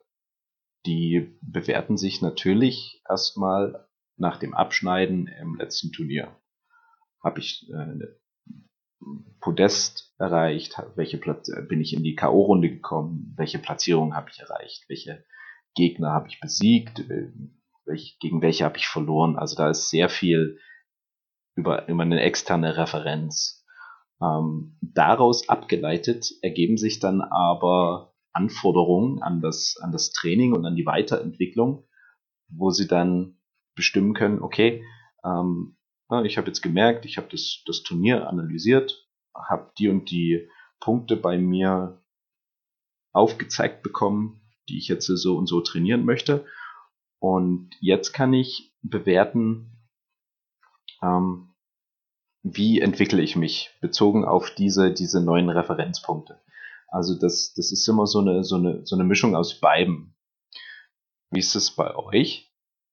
[0.87, 6.37] die bewerten sich natürlich erstmal nach dem Abschneiden im letzten Turnier.
[7.23, 8.20] Habe ich äh, eine
[9.41, 14.85] Podest erreicht, welche Platz, bin ich in die K.O.-Runde gekommen, welche Platzierung habe ich erreicht,
[14.89, 15.25] welche
[15.75, 17.33] Gegner habe ich besiegt, äh,
[17.87, 19.37] welch, gegen welche habe ich verloren.
[19.37, 20.59] Also da ist sehr viel
[21.55, 23.65] über, über eine externe Referenz.
[24.23, 30.77] Ähm, daraus abgeleitet ergeben sich dann aber Anforderungen an das, an das Training und an
[30.77, 31.89] die Weiterentwicklung,
[32.49, 33.39] wo sie dann
[33.75, 34.85] bestimmen können, okay,
[35.25, 35.77] ähm,
[36.25, 40.49] ich habe jetzt gemerkt, ich habe das, das Turnier analysiert, habe die und die
[40.81, 42.03] Punkte bei mir
[43.13, 46.47] aufgezeigt bekommen, die ich jetzt so und so trainieren möchte.
[47.21, 49.87] Und jetzt kann ich bewerten,
[51.03, 51.55] ähm,
[52.43, 56.41] wie entwickle ich mich bezogen auf diese, diese neuen Referenzpunkte.
[56.89, 60.17] Also das, das ist immer so eine, so, eine, so eine Mischung aus beiden.
[61.31, 62.51] Wie ist es bei euch?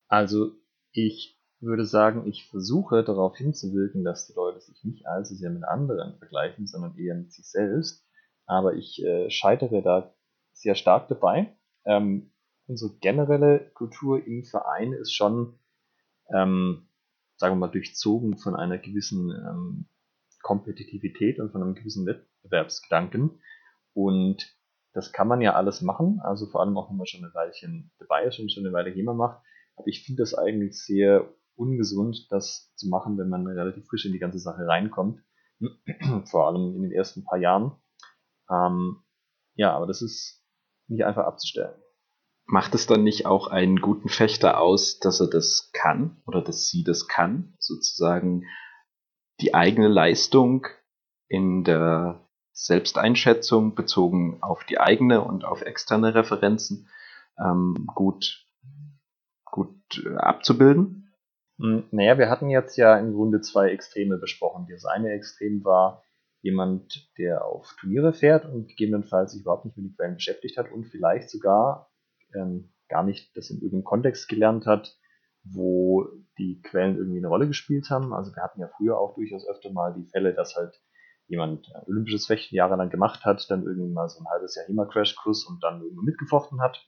[0.08, 0.52] Also
[0.92, 5.64] ich würde sagen, ich versuche darauf hinzuwirken, dass die Leute sich nicht allzu sehr mit
[5.64, 8.06] anderen vergleichen, sondern eher mit sich selbst.
[8.46, 10.14] Aber ich äh, scheitere da
[10.52, 11.56] sehr stark dabei.
[11.84, 12.32] Ähm,
[12.66, 15.58] unsere generelle Kultur im Verein ist schon,
[16.32, 16.88] ähm,
[17.36, 19.88] sagen wir mal, durchzogen von einer gewissen ähm,
[20.42, 23.40] Kompetitivität und von einem gewissen Wettbewerbsgedanken.
[23.94, 24.56] Und
[24.92, 27.90] das kann man ja alles machen, also vor allem auch wenn man schon eine Weilchen
[27.98, 29.42] dabei ist und schon eine Weile GEMA macht.
[29.76, 31.28] Aber ich finde das eigentlich sehr
[31.58, 35.20] ungesund, das zu machen, wenn man relativ frisch in die ganze Sache reinkommt.
[36.30, 37.72] Vor allem in den ersten paar Jahren.
[38.50, 39.02] Ähm,
[39.54, 40.44] ja, aber das ist
[40.86, 41.74] nicht einfach abzustellen.
[42.46, 46.68] Macht es dann nicht auch einen guten Fechter aus, dass er das kann oder dass
[46.68, 48.44] sie das kann, sozusagen
[49.40, 50.66] die eigene Leistung
[51.28, 56.88] in der Selbsteinschätzung bezogen auf die eigene und auf externe Referenzen
[57.38, 58.46] ähm, gut,
[59.44, 61.07] gut äh, abzubilden?
[61.58, 64.66] Hm, naja, wir hatten jetzt ja im Grunde zwei Extreme besprochen.
[64.70, 66.02] Das eine Extrem war
[66.40, 70.70] jemand, der auf Turniere fährt und gegebenenfalls sich überhaupt nicht mit den Quellen beschäftigt hat
[70.70, 71.90] und vielleicht sogar
[72.34, 74.96] ähm, gar nicht das in irgendeinem Kontext gelernt hat,
[75.42, 76.06] wo
[76.38, 78.14] die Quellen irgendwie eine Rolle gespielt haben.
[78.14, 80.80] Also wir hatten ja früher auch durchaus öfter mal die Fälle, dass halt
[81.26, 85.62] jemand olympisches Fechten jahrelang gemacht hat, dann irgendwie mal so ein halbes Jahr HEMA-Crashkurs und
[85.62, 86.86] dann irgendwie mitgefochten hat.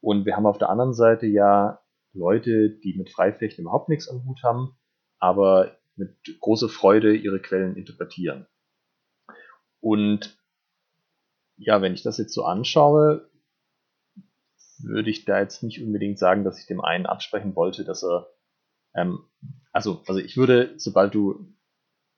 [0.00, 1.80] Und wir haben auf der anderen Seite ja
[2.18, 4.76] Leute, die mit Freifechten überhaupt nichts am Hut haben,
[5.18, 8.46] aber mit großer Freude ihre Quellen interpretieren.
[9.80, 10.38] Und
[11.56, 13.28] ja, wenn ich das jetzt so anschaue,
[14.80, 18.28] würde ich da jetzt nicht unbedingt sagen, dass ich dem einen absprechen wollte, dass er,
[18.94, 19.24] ähm,
[19.72, 21.52] also, also ich würde, sobald du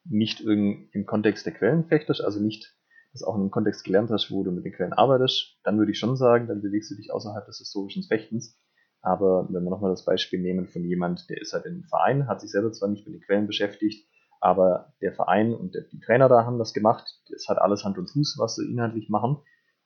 [0.04, 2.74] nicht im Kontext der Quellen fechtest, also nicht
[3.12, 5.92] das auch in einem Kontext gelernt hast, wo du mit den Quellen arbeitest, dann würde
[5.92, 8.58] ich schon sagen, dann bewegst du dich außerhalb des historischen Fechtens.
[9.02, 12.40] Aber wenn wir nochmal das Beispiel nehmen von jemand, der ist halt im Verein, hat
[12.40, 14.06] sich selber zwar nicht mit den Quellen beschäftigt,
[14.40, 17.98] aber der Verein und der, die Trainer da haben das gemacht, das hat alles Hand
[17.98, 19.38] und Fuß, was sie inhaltlich machen,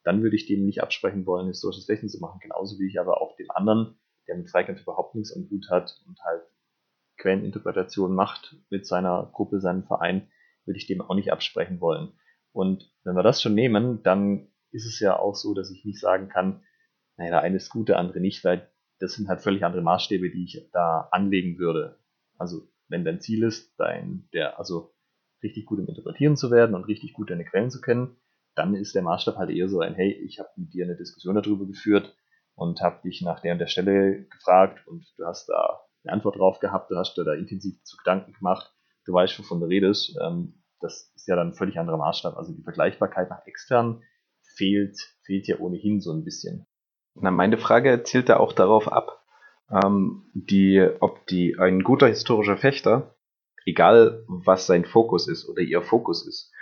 [0.04, 2.38] dann würde ich dem nicht absprechen wollen, historisches Fechten zu machen.
[2.40, 3.98] Genauso wie ich aber auch dem anderen,
[4.28, 6.42] der mit Zweikampf überhaupt nichts am Hut hat und halt
[7.16, 10.28] Quelleninterpretation macht mit seiner Gruppe, seinem Verein,
[10.66, 12.12] würde ich dem auch nicht absprechen wollen.
[12.52, 16.00] Und wenn wir das schon nehmen, dann ist es ja auch so, dass ich nicht
[16.00, 16.62] sagen kann,
[17.16, 20.30] naja, der eine ist gut, der andere nicht, weil das sind halt völlig andere Maßstäbe,
[20.30, 21.98] die ich da anlegen würde.
[22.38, 24.94] Also wenn dein Ziel ist, dein, der, also
[25.42, 28.16] richtig gut im Interpretieren zu werden und richtig gut deine Quellen zu kennen,
[28.54, 31.34] dann ist der Maßstab halt eher so ein, hey, ich habe mit dir eine Diskussion
[31.34, 32.14] darüber geführt
[32.54, 36.36] und habe dich nach der und der Stelle gefragt und du hast da eine Antwort
[36.36, 38.72] drauf gehabt, du hast dir da intensiv zu Gedanken gemacht,
[39.06, 40.16] du weißt, wovon du redest.
[40.22, 42.36] Ähm, das ist ja dann ein völlig anderer Maßstab.
[42.36, 44.02] Also die Vergleichbarkeit nach extern
[44.56, 46.66] fehlt, fehlt ja ohnehin so ein bisschen.
[47.14, 49.24] Na, meine Frage zielt da auch darauf ab,
[49.70, 53.14] ähm, die, ob die, ein guter historischer Fechter,
[53.64, 56.52] egal was sein Fokus ist oder ihr Fokus ist,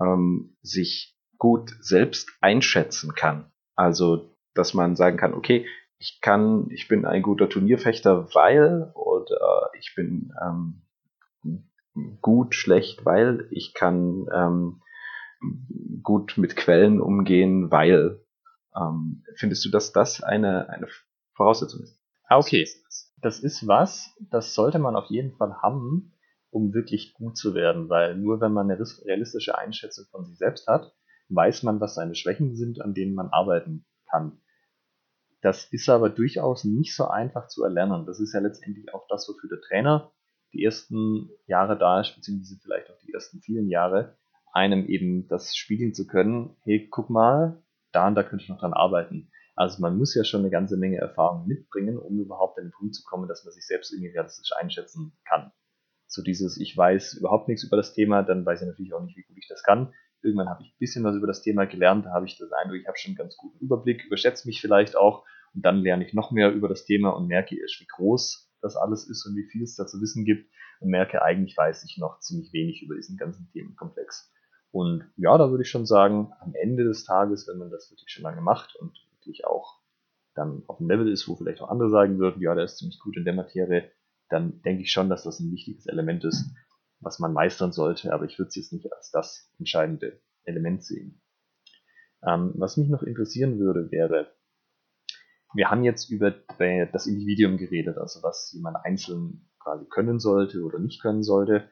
[0.00, 3.50] ähm, sich gut selbst einschätzen kann.
[3.76, 5.66] Also, dass man sagen kann, okay,
[5.98, 10.82] ich kann, ich bin ein guter Turnierfechter, weil, oder ich bin ähm,
[12.20, 14.80] gut, schlecht, weil ich kann ähm,
[16.02, 18.20] gut mit Quellen umgehen, weil
[18.76, 20.88] ähm, findest du, dass das eine, eine
[21.34, 22.00] Voraussetzung ist?
[22.28, 22.66] Ah, okay.
[23.20, 26.12] das ist was, das sollte man auf jeden Fall haben,
[26.50, 30.66] um wirklich gut zu werden, weil nur wenn man eine realistische Einschätzung von sich selbst
[30.66, 30.92] hat,
[31.28, 34.40] weiß man, was seine Schwächen sind, an denen man arbeiten kann.
[35.42, 38.04] Das ist aber durchaus nicht so einfach zu erlernen.
[38.06, 40.12] Das ist ja letztendlich auch das, wofür der Trainer
[40.52, 44.18] die ersten Jahre da ist, beziehungsweise vielleicht auch die ersten vielen Jahre,
[44.52, 47.62] einem eben das spiegeln zu können, hey, guck mal,
[47.92, 49.30] da und da könnte ich noch dran arbeiten.
[49.56, 52.94] Also man muss ja schon eine ganze Menge Erfahrung mitbringen, um überhaupt an den Punkt
[52.94, 55.52] zu kommen, dass man sich selbst irgendwie realistisch einschätzen kann.
[56.06, 59.16] So dieses, ich weiß überhaupt nichts über das Thema, dann weiß ich natürlich auch nicht,
[59.16, 59.92] wie gut ich das kann.
[60.22, 62.80] Irgendwann habe ich ein bisschen was über das Thema gelernt, da habe ich das Eindruck,
[62.80, 65.24] ich habe schon einen ganz guten Überblick, überschätze mich vielleicht auch
[65.54, 68.76] und dann lerne ich noch mehr über das Thema und merke erst, wie groß das
[68.76, 71.98] alles ist und wie viel es da zu wissen gibt und merke, eigentlich weiß ich
[71.98, 74.32] noch ziemlich wenig über diesen ganzen Themenkomplex.
[74.72, 78.10] Und ja, da würde ich schon sagen, am Ende des Tages, wenn man das wirklich
[78.10, 79.80] schon lange macht und wirklich auch
[80.34, 83.00] dann auf dem Level ist, wo vielleicht auch andere sagen würden, ja, der ist ziemlich
[83.00, 83.90] gut in der Materie,
[84.28, 86.54] dann denke ich schon, dass das ein wichtiges Element ist,
[87.00, 91.20] was man meistern sollte, aber ich würde es jetzt nicht als das entscheidende Element sehen.
[92.24, 94.30] Ähm, was mich noch interessieren würde, wäre,
[95.52, 100.78] wir haben jetzt über das Individuum geredet, also was jemand einzeln quasi können sollte oder
[100.78, 101.68] nicht können sollte.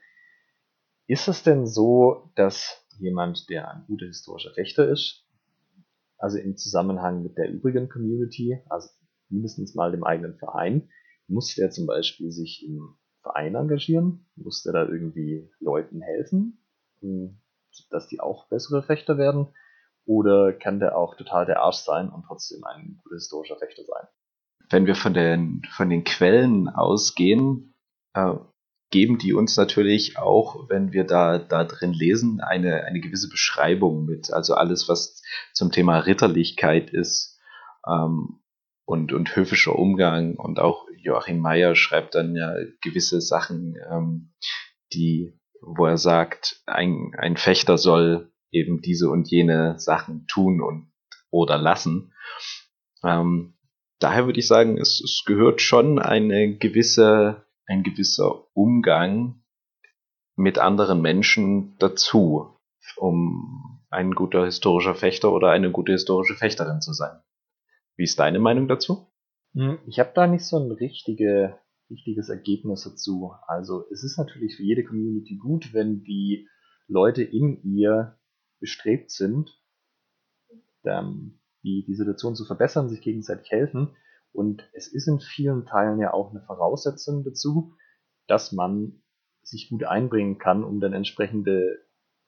[1.06, 5.24] Ist es denn so, dass jemand, der ein guter historischer Rechter ist,
[6.18, 8.88] also im Zusammenhang mit der übrigen Community, also
[9.28, 10.88] mindestens mal dem eigenen Verein,
[11.28, 14.26] muss der zum Beispiel sich im Verein engagieren?
[14.36, 16.64] Muss der da irgendwie Leuten helfen,
[17.90, 19.48] dass die auch bessere Fechter werden?
[20.06, 24.06] Oder kann der auch total der Arsch sein und trotzdem ein guter historischer Fechter sein?
[24.70, 27.74] Wenn wir von den, von den Quellen ausgehen,
[28.14, 28.34] äh,
[28.90, 34.04] geben die uns natürlich auch, wenn wir da, da drin lesen, eine, eine gewisse Beschreibung
[34.06, 34.32] mit.
[34.32, 35.22] Also alles, was
[35.52, 37.38] zum Thema Ritterlichkeit ist
[37.86, 38.40] ähm,
[38.86, 40.36] und, und höfischer Umgang.
[40.36, 44.32] Und auch Joachim Meyer schreibt dann ja gewisse Sachen, ähm,
[44.92, 50.90] die, wo er sagt, ein, ein Fechter soll eben diese und jene Sachen tun und
[51.30, 52.14] oder lassen.
[53.04, 53.54] Ähm,
[53.98, 59.42] daher würde ich sagen, es, es gehört schon eine gewisse ein gewisser Umgang
[60.36, 62.56] mit anderen Menschen dazu,
[62.96, 67.20] um ein guter historischer Fechter oder eine gute historische Fechterin zu sein.
[67.96, 69.08] Wie ist deine Meinung dazu?
[69.54, 71.58] Hm, ich habe da nicht so ein richtige,
[71.90, 73.32] richtiges Ergebnis dazu.
[73.46, 76.48] Also es ist natürlich für jede Community gut, wenn die
[76.86, 78.18] Leute in ihr
[78.60, 79.50] bestrebt sind,
[81.62, 83.94] die, die Situation zu verbessern, sich gegenseitig helfen.
[84.32, 87.74] Und es ist in vielen Teilen ja auch eine Voraussetzung dazu,
[88.26, 89.02] dass man
[89.42, 91.78] sich gut einbringen kann, um dann entsprechende,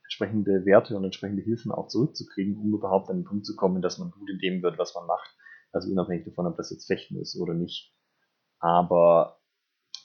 [0.04, 3.98] entsprechende Werte und entsprechende Hilfen auch zurückzukriegen, um überhaupt an den Punkt zu kommen, dass
[3.98, 5.36] man gut in dem wird, was man macht.
[5.72, 7.94] Also unabhängig davon, ob das jetzt Fechten ist oder nicht.
[8.58, 9.40] Aber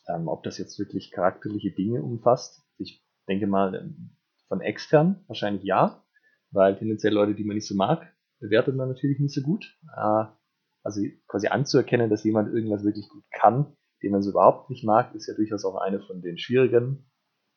[0.07, 4.15] ähm, ob das jetzt wirklich charakterliche Dinge umfasst, ich denke mal, ähm,
[4.47, 6.03] von extern wahrscheinlich ja,
[6.51, 9.77] weil tendenziell Leute, die man nicht so mag, bewertet man natürlich nicht so gut.
[9.95, 10.25] Äh,
[10.85, 15.15] also quasi anzuerkennen, dass jemand irgendwas wirklich gut kann, den man so überhaupt nicht mag,
[15.15, 17.09] ist ja durchaus auch eine von den schwierigen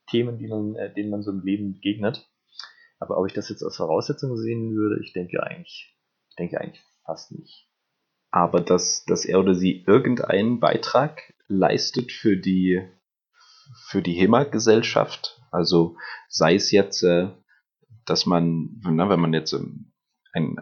[0.08, 2.26] Themen, die man, äh, denen man so im Leben begegnet.
[2.98, 5.94] Aber ob ich das jetzt als Voraussetzung sehen würde, ich denke eigentlich,
[6.30, 7.68] ich denke eigentlich fast nicht.
[8.30, 12.82] Aber dass, dass er oder sie irgendeinen Beitrag leistet für die,
[13.88, 15.98] für die HEMA-Gesellschaft, also
[16.30, 17.28] sei es jetzt, äh,
[18.06, 19.92] dass man, na, wenn man jetzt ähm,
[20.32, 20.56] ein,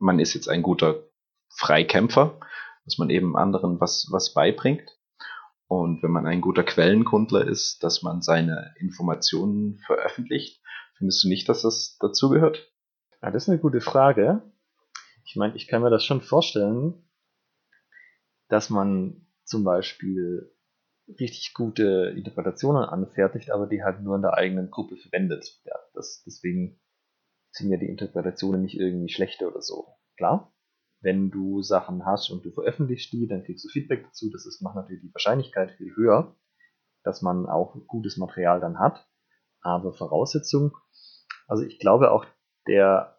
[0.00, 1.07] man ist jetzt ein guter
[1.50, 2.38] Freikämpfer,
[2.84, 4.98] dass man eben anderen was, was beibringt.
[5.66, 10.62] Und wenn man ein guter Quellenkundler ist, dass man seine Informationen veröffentlicht.
[10.96, 12.72] Findest du nicht, dass das dazugehört?
[13.22, 14.42] Ja, das ist eine gute Frage.
[15.24, 17.06] Ich meine, ich kann mir das schon vorstellen,
[18.48, 20.54] dass man zum Beispiel
[21.20, 25.60] richtig gute Interpretationen anfertigt, aber die halt nur in der eigenen Gruppe verwendet.
[25.64, 26.80] Ja, das, deswegen
[27.50, 29.88] sind ja die Interpretationen nicht irgendwie schlechter oder so.
[30.16, 30.52] Klar,
[31.00, 34.30] wenn du Sachen hast und du veröffentlichst die, dann kriegst du Feedback dazu.
[34.30, 36.36] Das ist, macht natürlich die Wahrscheinlichkeit viel höher,
[37.04, 39.08] dass man auch gutes Material dann hat.
[39.60, 40.76] Aber Voraussetzung,
[41.46, 42.26] also ich glaube auch
[42.66, 43.18] der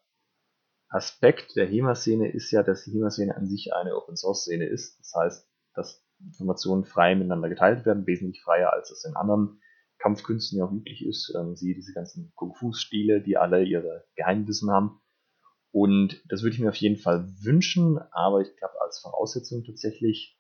[0.90, 5.00] Aspekt der HEMA-Szene ist ja, dass die HEMA-Szene an sich eine Open-Source-Szene ist.
[5.00, 9.62] Das heißt, dass Informationen frei miteinander geteilt werden, wesentlich freier als es in anderen
[10.00, 11.34] Kampfkünsten ja auch üblich ist.
[11.38, 15.02] Ähm, siehe diese ganzen Kung-Fu-Stile, die alle ihre Geheimwissen haben.
[15.72, 20.38] Und das würde ich mir auf jeden Fall wünschen, aber ich glaube, als Voraussetzung tatsächlich,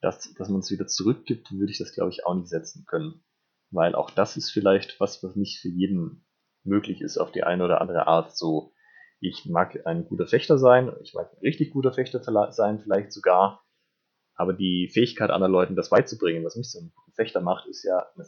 [0.00, 3.24] dass, dass man es wieder zurückgibt, würde ich das, glaube ich, auch nicht setzen können.
[3.70, 6.26] Weil auch das ist vielleicht was, was nicht für jeden
[6.64, 8.36] möglich ist auf die eine oder andere Art.
[8.36, 8.72] So,
[9.20, 12.20] ich mag ein guter Fechter sein, ich mag ein richtig guter Fechter
[12.52, 13.64] sein, vielleicht sogar.
[14.34, 18.04] Aber die Fähigkeit anderen Leuten, das beizubringen, was mich so ein Fechter macht, ist ja
[18.14, 18.26] eine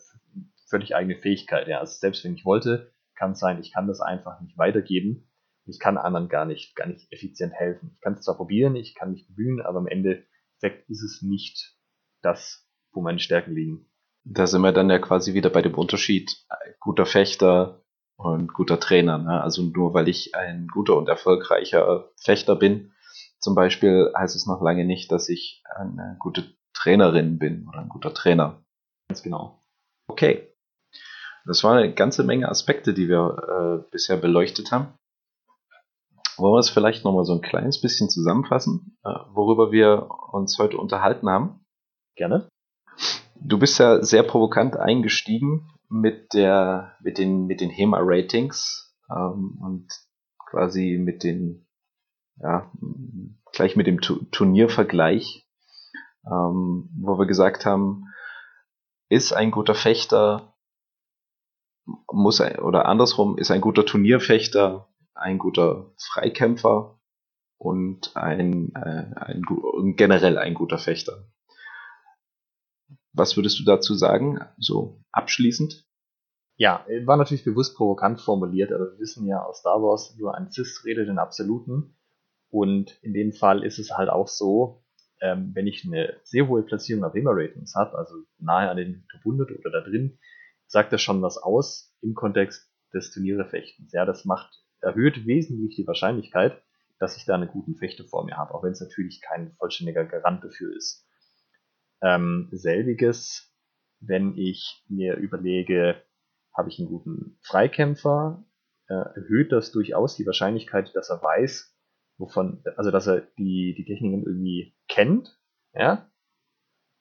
[0.68, 1.66] völlig eigene Fähigkeit.
[1.66, 1.80] Ja.
[1.80, 5.28] Also selbst wenn ich wollte, kann es sein, ich kann das einfach nicht weitergeben.
[5.66, 7.92] Ich kann anderen gar nicht, gar nicht effizient helfen.
[7.94, 10.24] Ich kann es zwar probieren, ich kann mich bemühen, aber am Ende
[10.88, 11.76] ist es nicht
[12.22, 13.86] das, wo meine Stärken liegen.
[14.24, 16.44] Da sind wir dann ja quasi wieder bei dem Unterschied
[16.80, 17.84] guter Fechter
[18.16, 19.18] und guter Trainer.
[19.18, 19.40] Ne?
[19.40, 22.92] Also nur weil ich ein guter und erfolgreicher Fechter bin,
[23.38, 27.88] zum Beispiel, heißt es noch lange nicht, dass ich eine gute Trainerin bin oder ein
[27.88, 28.62] guter Trainer.
[29.08, 29.60] Ganz genau.
[30.08, 30.52] Okay.
[31.44, 34.94] Das waren eine ganze Menge Aspekte, die wir äh, bisher beleuchtet haben.
[36.38, 40.78] Wollen wir es vielleicht nochmal so ein kleines bisschen zusammenfassen, äh, worüber wir uns heute
[40.78, 41.64] unterhalten haben?
[42.14, 42.48] Gerne.
[43.40, 49.88] Du bist ja sehr provokant eingestiegen mit der, mit den, mit den HEMA-Ratings ähm, und
[50.38, 51.66] quasi mit den,
[52.36, 52.70] ja,
[53.52, 55.46] gleich mit dem Turniervergleich,
[56.26, 58.04] ähm, wo wir gesagt haben,
[59.08, 60.56] ist ein guter Fechter
[62.12, 67.00] muss ein, oder andersrum ist ein guter Turnierfechter ein guter Freikämpfer
[67.58, 69.42] und ein, äh, ein,
[69.96, 71.28] generell ein guter Fechter.
[73.12, 75.86] Was würdest du dazu sagen, so abschließend?
[76.58, 80.50] Ja, war natürlich bewusst provokant formuliert, aber wir wissen ja aus Star Wars, nur ein
[80.50, 81.96] Cis redet in Absoluten.
[82.48, 84.84] Und in dem Fall ist es halt auch so,
[85.20, 89.20] ähm, wenn ich eine sehr hohe Platzierung auf HEMA-Ratings habe, also nahe an den Top
[89.20, 90.18] 100 oder da drin,
[90.66, 93.92] sagt das schon was aus im Kontext des Turnierefechtens.
[93.92, 96.62] Ja, das macht, erhöht wesentlich die Wahrscheinlichkeit,
[96.98, 100.04] dass ich da einen guten Fechter vor mir habe, auch wenn es natürlich kein vollständiger
[100.04, 101.06] Garant dafür ist.
[102.02, 103.52] Ähm, selbiges,
[104.00, 106.02] wenn ich mir überlege,
[106.56, 108.44] habe ich einen guten Freikämpfer,
[108.88, 111.74] äh, erhöht das durchaus die Wahrscheinlichkeit, dass er weiß,
[112.18, 115.38] wovon, also dass er die, die Techniken irgendwie kennt,
[115.74, 116.10] ja,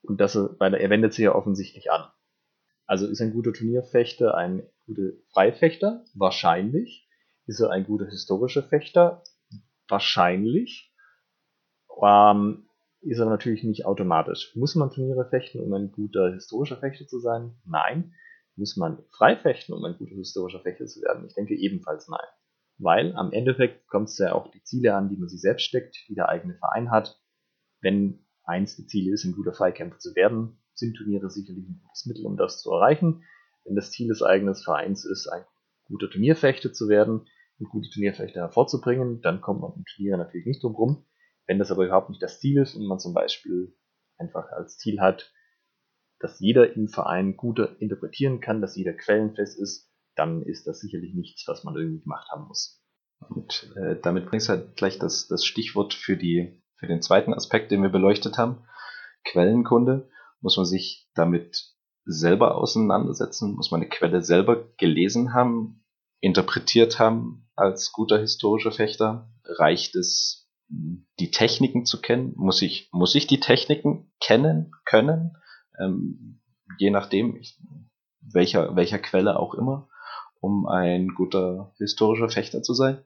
[0.01, 2.09] und dass er, weil er wendet sie ja offensichtlich an.
[2.86, 6.03] Also ist ein guter Turnierfechter ein guter Freifechter?
[6.13, 7.05] Wahrscheinlich.
[7.47, 9.23] Ist er ein guter historischer Fechter?
[9.87, 10.93] Wahrscheinlich.
[12.01, 12.67] Ähm,
[13.01, 14.55] ist er natürlich nicht automatisch.
[14.55, 17.55] Muss man Turniere fechten, um ein guter historischer Fechter zu sein?
[17.65, 18.15] Nein.
[18.55, 21.25] Muss man frei fechten, um ein guter historischer Fechter zu werden?
[21.27, 22.27] Ich denke ebenfalls nein.
[22.77, 25.97] Weil am Endeffekt kommt es ja auch die Ziele an, die man sich selbst steckt,
[26.07, 27.21] die der eigene Verein hat.
[27.81, 32.05] Wenn eins der Ziele ist, ein guter Freikämpfer zu werden, sind Turniere sicherlich ein gutes
[32.05, 33.23] Mittel, um das zu erreichen.
[33.65, 35.45] Wenn das Ziel des eigenen Vereins ist, ein
[35.85, 37.27] guter Turnierfechter zu werden
[37.60, 41.06] und gute Turnierfechter hervorzubringen, dann kommt man im Turnier natürlich nicht drum rum.
[41.47, 43.76] Wenn das aber überhaupt nicht das Ziel ist und man zum Beispiel
[44.18, 45.32] einfach als Ziel hat,
[46.20, 51.14] dass jeder im Verein guter interpretieren kann, dass jeder quellenfest ist, dann ist das sicherlich
[51.14, 52.82] nichts, was man irgendwie gemacht haben muss.
[53.20, 57.34] Und äh, damit bringst du halt gleich das, das Stichwort für, die, für den zweiten
[57.34, 58.66] Aspekt, den wir beleuchtet haben,
[59.26, 60.10] Quellenkunde.
[60.41, 61.74] Muss man sich damit
[62.06, 63.56] selber auseinandersetzen?
[63.56, 65.84] Muss man eine Quelle selber gelesen haben,
[66.26, 69.32] interpretiert haben als guter historischer Fechter?
[69.43, 72.34] Reicht es, die Techniken zu kennen?
[72.36, 75.38] Muss ich, muss ich die Techniken kennen, können?
[75.80, 76.41] Ähm,
[76.80, 77.41] je nachdem,
[78.21, 79.88] welcher, welcher Quelle auch immer
[80.39, 83.03] um ein guter historischer Fechter zu sein?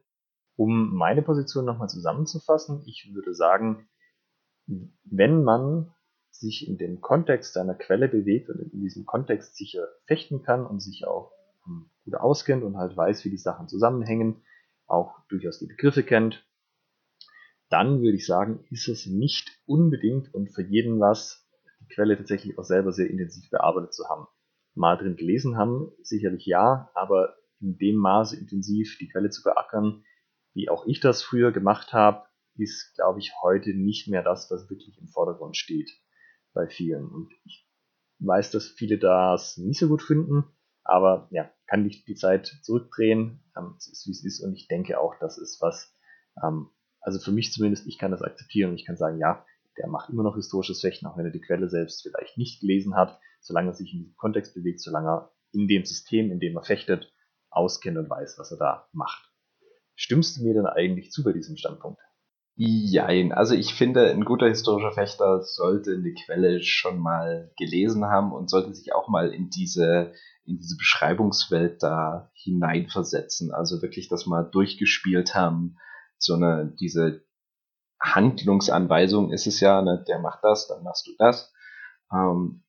[0.55, 3.87] Um meine Position nochmal zusammenzufassen, ich würde sagen,
[4.65, 5.93] wenn man
[6.31, 10.81] sich in dem Kontext seiner Quelle bewegt und in diesem Kontext sicher fechten kann und
[10.81, 11.31] sich auch
[12.05, 14.43] gut auskennt und halt weiß, wie die Sachen zusammenhängen,
[14.87, 16.45] auch durchaus die Begriffe kennt,
[17.69, 21.47] dann würde ich sagen, ist es nicht unbedingt und für jeden was,
[21.81, 24.27] die Quelle tatsächlich auch selber sehr intensiv bearbeitet zu haben
[24.75, 30.03] mal drin gelesen haben, sicherlich ja, aber in dem Maße intensiv die Quelle zu beackern,
[30.53, 34.69] wie auch ich das früher gemacht habe, ist, glaube ich, heute nicht mehr das, was
[34.69, 35.91] wirklich im Vordergrund steht
[36.53, 37.07] bei vielen.
[37.09, 37.67] Und ich
[38.19, 40.45] weiß, dass viele das nicht so gut finden,
[40.89, 43.43] aber ja, kann nicht die Zeit zurückdrehen.
[43.57, 45.95] Ähm, es ist, wie es ist und ich denke auch, das ist was,
[46.43, 46.69] ähm,
[47.01, 49.45] also für mich zumindest, ich kann das akzeptieren und ich kann sagen, ja,
[49.77, 52.95] der macht immer noch historisches Fechten, auch wenn er die Quelle selbst vielleicht nicht gelesen
[52.95, 56.55] hat solange er sich in diesem Kontext bewegt, solange er in dem System, in dem
[56.55, 57.11] er fechtet,
[57.49, 59.31] auskennt und weiß, was er da macht.
[59.95, 61.99] Stimmst du mir denn eigentlich zu bei diesem Standpunkt?
[62.61, 68.33] Jein, also ich finde, ein guter historischer Fechter sollte eine Quelle schon mal gelesen haben
[68.33, 70.11] und sollte sich auch mal in diese,
[70.43, 73.53] in diese Beschreibungswelt da hineinversetzen.
[73.53, 75.77] Also wirklich das mal durchgespielt haben.
[76.17, 77.23] So eine, diese
[78.01, 81.53] Handlungsanweisung ist es ja, ne, der macht das, dann machst du das.
[82.11, 82.65] Ähm,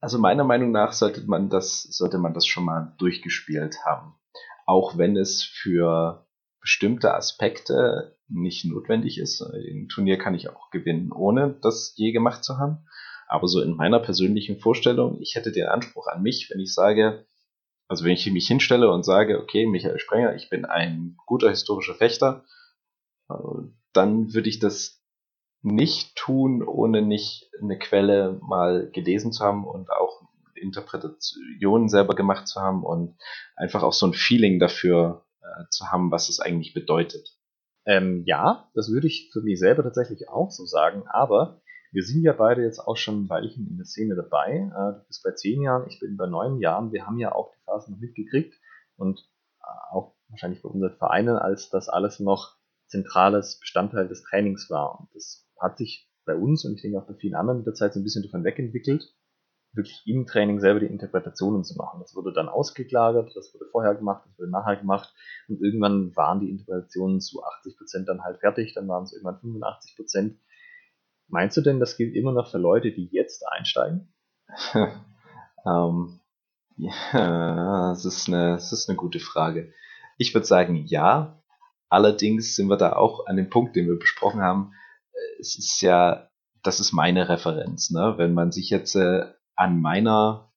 [0.00, 4.14] also meiner Meinung nach sollte man das, sollte man das schon mal durchgespielt haben.
[4.64, 6.27] Auch wenn es für
[6.60, 9.40] bestimmte Aspekte nicht notwendig ist.
[9.42, 12.86] Ein Turnier kann ich auch gewinnen, ohne das je gemacht zu haben.
[13.26, 17.26] Aber so in meiner persönlichen Vorstellung, ich hätte den Anspruch an mich, wenn ich sage,
[17.86, 21.94] also wenn ich mich hinstelle und sage, okay, Michael Sprenger, ich bin ein guter historischer
[21.94, 22.44] Fechter,
[23.92, 25.02] dann würde ich das
[25.62, 30.22] nicht tun, ohne nicht eine Quelle mal gelesen zu haben und auch
[30.54, 33.16] Interpretationen selber gemacht zu haben und
[33.56, 35.24] einfach auch so ein Feeling dafür
[35.56, 37.36] äh, zu haben, was es eigentlich bedeutet.
[37.86, 42.22] Ähm, ja, das würde ich für mich selber tatsächlich auch so sagen, aber wir sind
[42.22, 44.70] ja beide jetzt auch schon ein Weilchen in der Szene dabei.
[44.70, 46.92] Äh, du bist bei zehn Jahren, ich bin bei neun Jahren.
[46.92, 48.54] Wir haben ja auch die Phase noch mitgekriegt
[48.96, 49.20] und
[49.60, 52.56] äh, auch wahrscheinlich bei unseren Vereinen, als das alles noch
[52.88, 55.00] zentrales Bestandteil des Trainings war.
[55.00, 57.74] Und das hat sich bei uns und ich denke auch bei vielen anderen mit der
[57.74, 59.14] Zeit so ein bisschen davon wegentwickelt,
[59.78, 62.00] wirklich im Training selber die Interpretationen zu machen.
[62.00, 65.14] Das wurde dann ausgelagert, das wurde vorher gemacht, das wurde nachher gemacht
[65.48, 70.34] und irgendwann waren die Interpretationen zu 80% dann halt fertig, dann waren es irgendwann 85%.
[71.28, 74.12] Meinst du denn, das gilt immer noch für Leute, die jetzt einsteigen?
[75.66, 76.20] ähm,
[76.76, 79.72] ja, das ist, eine, das ist eine gute Frage.
[80.18, 81.34] Ich würde sagen, ja.
[81.90, 84.74] Allerdings sind wir da auch an dem Punkt, den wir besprochen haben.
[85.40, 86.28] Es ist ja,
[86.62, 87.90] das ist meine Referenz.
[87.90, 88.14] Ne?
[88.18, 89.24] Wenn man sich jetzt äh,
[89.58, 90.52] an meiner,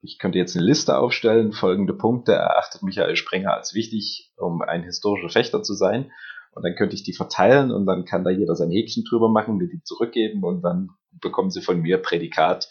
[0.00, 4.82] ich könnte jetzt eine Liste aufstellen, folgende Punkte erachtet Michael Sprenger als wichtig, um ein
[4.82, 6.10] historischer Fechter zu sein.
[6.52, 9.58] Und dann könnte ich die verteilen und dann kann da jeder sein Häkchen drüber machen,
[9.58, 10.88] mir die zurückgeben und dann
[11.20, 12.68] bekommen sie von mir Prädikat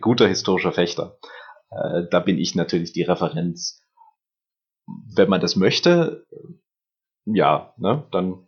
[0.00, 1.18] guter historischer Fechter.
[1.70, 3.82] Äh, da bin ich natürlich die Referenz.
[4.86, 6.26] Wenn man das möchte,
[7.24, 8.46] ja, ne, dann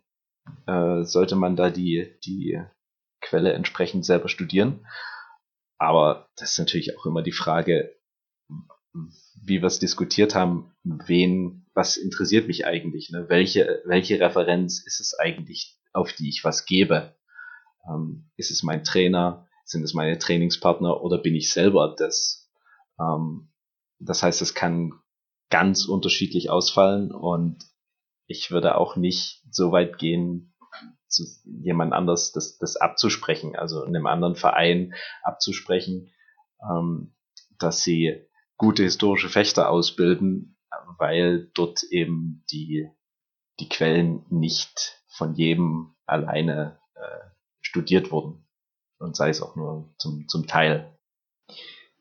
[0.67, 2.61] äh, sollte man da die, die
[3.21, 4.85] Quelle entsprechend selber studieren.
[5.83, 7.93] Aber das ist natürlich auch immer die Frage,
[8.93, 13.09] wie wir es diskutiert haben, wen, was interessiert mich eigentlich?
[13.09, 13.25] Ne?
[13.27, 17.13] Welche, welche Referenz ist es eigentlich, auf die ich was gebe?
[17.85, 19.45] Ähm, ist es mein Trainer?
[19.65, 22.49] Sind es meine Trainingspartner oder bin ich selber das?
[22.97, 23.49] Ähm,
[23.99, 24.93] das heißt, es kann
[25.49, 27.57] ganz unterschiedlich ausfallen und
[28.25, 30.52] ich würde auch nicht so weit gehen,
[31.13, 36.11] zu jemand anders das, das abzusprechen, also in einem anderen Verein abzusprechen,
[36.61, 37.15] ähm,
[37.59, 40.57] dass sie gute historische Fechter ausbilden,
[40.97, 42.89] weil dort eben die,
[43.59, 47.29] die Quellen nicht von jedem alleine äh,
[47.61, 48.45] studiert wurden.
[48.99, 50.97] Und sei es auch nur zum, zum Teil.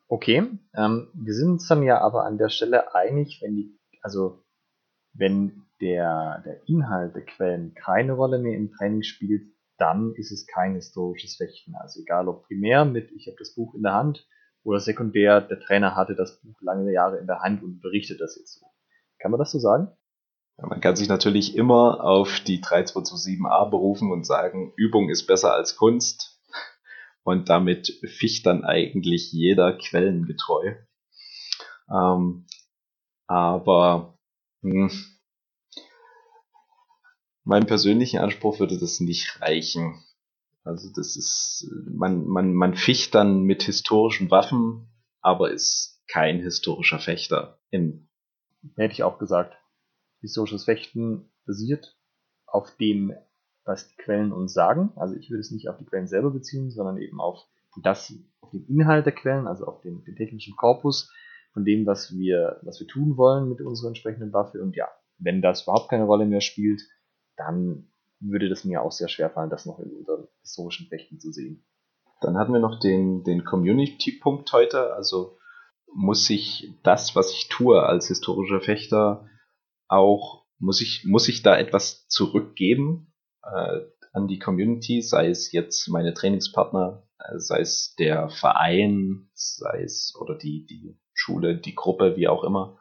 [0.08, 4.44] Okay, ähm, wir sind uns dann ja aber an der Stelle einig, wenn die, also
[5.12, 9.42] wenn der, der Inhalt der Quellen keine Rolle mehr im Training spielt,
[9.76, 11.74] dann ist es kein historisches Fechten.
[11.74, 14.26] Also egal ob primär mit, ich habe das Buch in der Hand,
[14.64, 18.36] oder sekundär, der Trainer hatte das Buch lange Jahre in der Hand und berichtet das
[18.36, 18.66] jetzt so.
[19.18, 19.88] Kann man das so sagen?
[20.58, 25.52] Ja, man kann sich natürlich immer auf die 3227a berufen und sagen, Übung ist besser
[25.52, 26.40] als Kunst.
[27.24, 30.74] Und damit ficht dann eigentlich jeder quellengetreu.
[31.90, 32.46] Ähm,
[33.26, 34.18] aber
[34.62, 35.11] mh, hm,
[37.44, 40.02] meinem persönlichen Anspruch würde das nicht reichen.
[40.64, 44.88] Also das ist, man, man, man ficht dann mit historischen Waffen,
[45.20, 47.58] aber ist kein historischer Fechter.
[47.70, 48.08] In
[48.76, 49.56] Hätte ich auch gesagt.
[50.20, 51.96] Historisches Fechten basiert
[52.46, 53.12] auf dem,
[53.64, 54.92] was die Quellen uns sagen.
[54.96, 57.44] Also ich würde es nicht auf die Quellen selber beziehen, sondern eben auf
[57.82, 61.10] das, auf den Inhalt der Quellen, also auf den, den technischen Korpus
[61.52, 64.62] von dem, was wir, was wir tun wollen mit unserer entsprechenden Waffe.
[64.62, 64.88] Und ja,
[65.18, 66.82] wenn das überhaupt keine Rolle mehr spielt,
[67.46, 67.88] dann
[68.20, 71.64] würde das mir auch sehr schwer fallen, das noch in unseren historischen Rechten zu sehen.
[72.20, 74.94] Dann hatten wir noch den, den Community-Punkt heute.
[74.94, 75.38] Also
[75.92, 79.28] muss ich das, was ich tue als historischer Fechter,
[79.88, 83.12] auch, muss ich, muss ich da etwas zurückgeben
[83.42, 83.80] äh,
[84.12, 90.14] an die Community, sei es jetzt meine Trainingspartner, äh, sei es der Verein, sei es
[90.18, 92.78] oder die, die Schule, die Gruppe, wie auch immer,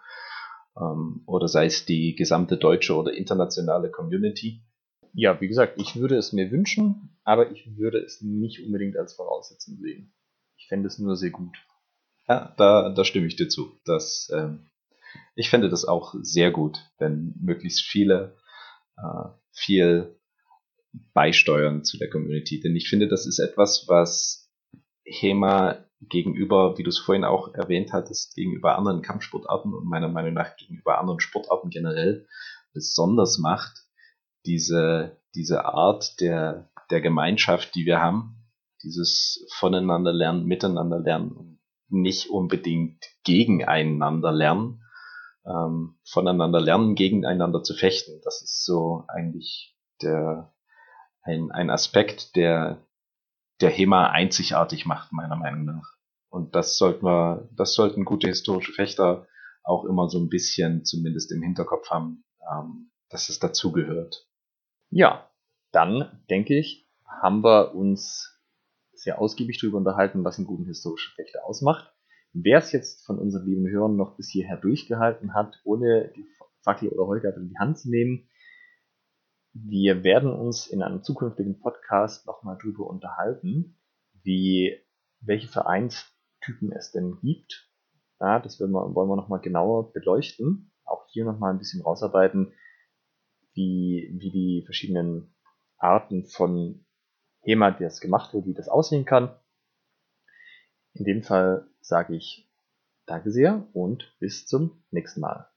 [0.77, 4.61] ähm, oder sei es die gesamte deutsche oder internationale Community
[5.13, 9.13] ja, wie gesagt, ich würde es mir wünschen, aber ich würde es nicht unbedingt als
[9.13, 10.13] Voraussetzung sehen.
[10.57, 11.57] Ich fände es nur sehr gut.
[12.27, 13.77] Ja, da, da stimme ich dir zu.
[13.83, 14.69] Das, ähm,
[15.35, 18.37] ich fände das auch sehr gut, wenn möglichst viele
[18.97, 20.17] äh, viel
[21.13, 22.61] beisteuern zu der Community.
[22.61, 24.49] Denn ich finde, das ist etwas, was
[25.03, 30.33] HEMA gegenüber, wie du es vorhin auch erwähnt hattest, gegenüber anderen Kampfsportarten und meiner Meinung
[30.33, 32.27] nach gegenüber anderen Sportarten generell
[32.73, 33.85] besonders macht,
[34.45, 38.47] diese, diese Art der, der Gemeinschaft, die wir haben,
[38.83, 44.81] dieses voneinander lernen, miteinander lernen und nicht unbedingt gegeneinander lernen,
[45.45, 48.21] ähm, voneinander lernen, gegeneinander zu fechten.
[48.23, 50.53] Das ist so eigentlich der,
[51.21, 52.85] ein, ein Aspekt, der,
[53.61, 55.93] der HEMA einzigartig macht, meiner Meinung nach.
[56.29, 59.27] Und das sollten wir, das sollten gute historische Fechter
[59.63, 64.27] auch immer so ein bisschen zumindest im Hinterkopf haben, ähm, dass es dazugehört.
[64.89, 65.29] Ja,
[65.71, 68.39] dann denke ich, haben wir uns
[68.93, 71.93] sehr ausgiebig darüber unterhalten, was einen guten historischen Fechter ausmacht.
[72.33, 76.25] Wer es jetzt von unseren lieben Hörern noch bis hierher durchgehalten hat, ohne die
[76.61, 78.29] Fackel oder Holger in die Hand zu nehmen,
[79.53, 83.77] wir werden uns in einem zukünftigen Podcast nochmal darüber unterhalten,
[84.23, 84.79] wie,
[85.19, 87.69] welche Vereinstypen es denn gibt.
[88.19, 90.71] Ja, das wir, wollen wir nochmal genauer beleuchten.
[90.85, 92.53] Auch hier nochmal ein bisschen rausarbeiten,
[93.53, 95.33] wie, wie die verschiedenen
[95.77, 96.85] Arten von
[97.41, 99.35] HEMA, die das gemacht wird, wie das aussehen kann.
[100.93, 102.47] In dem Fall sage ich
[103.07, 105.50] Danke sehr und bis zum nächsten Mal.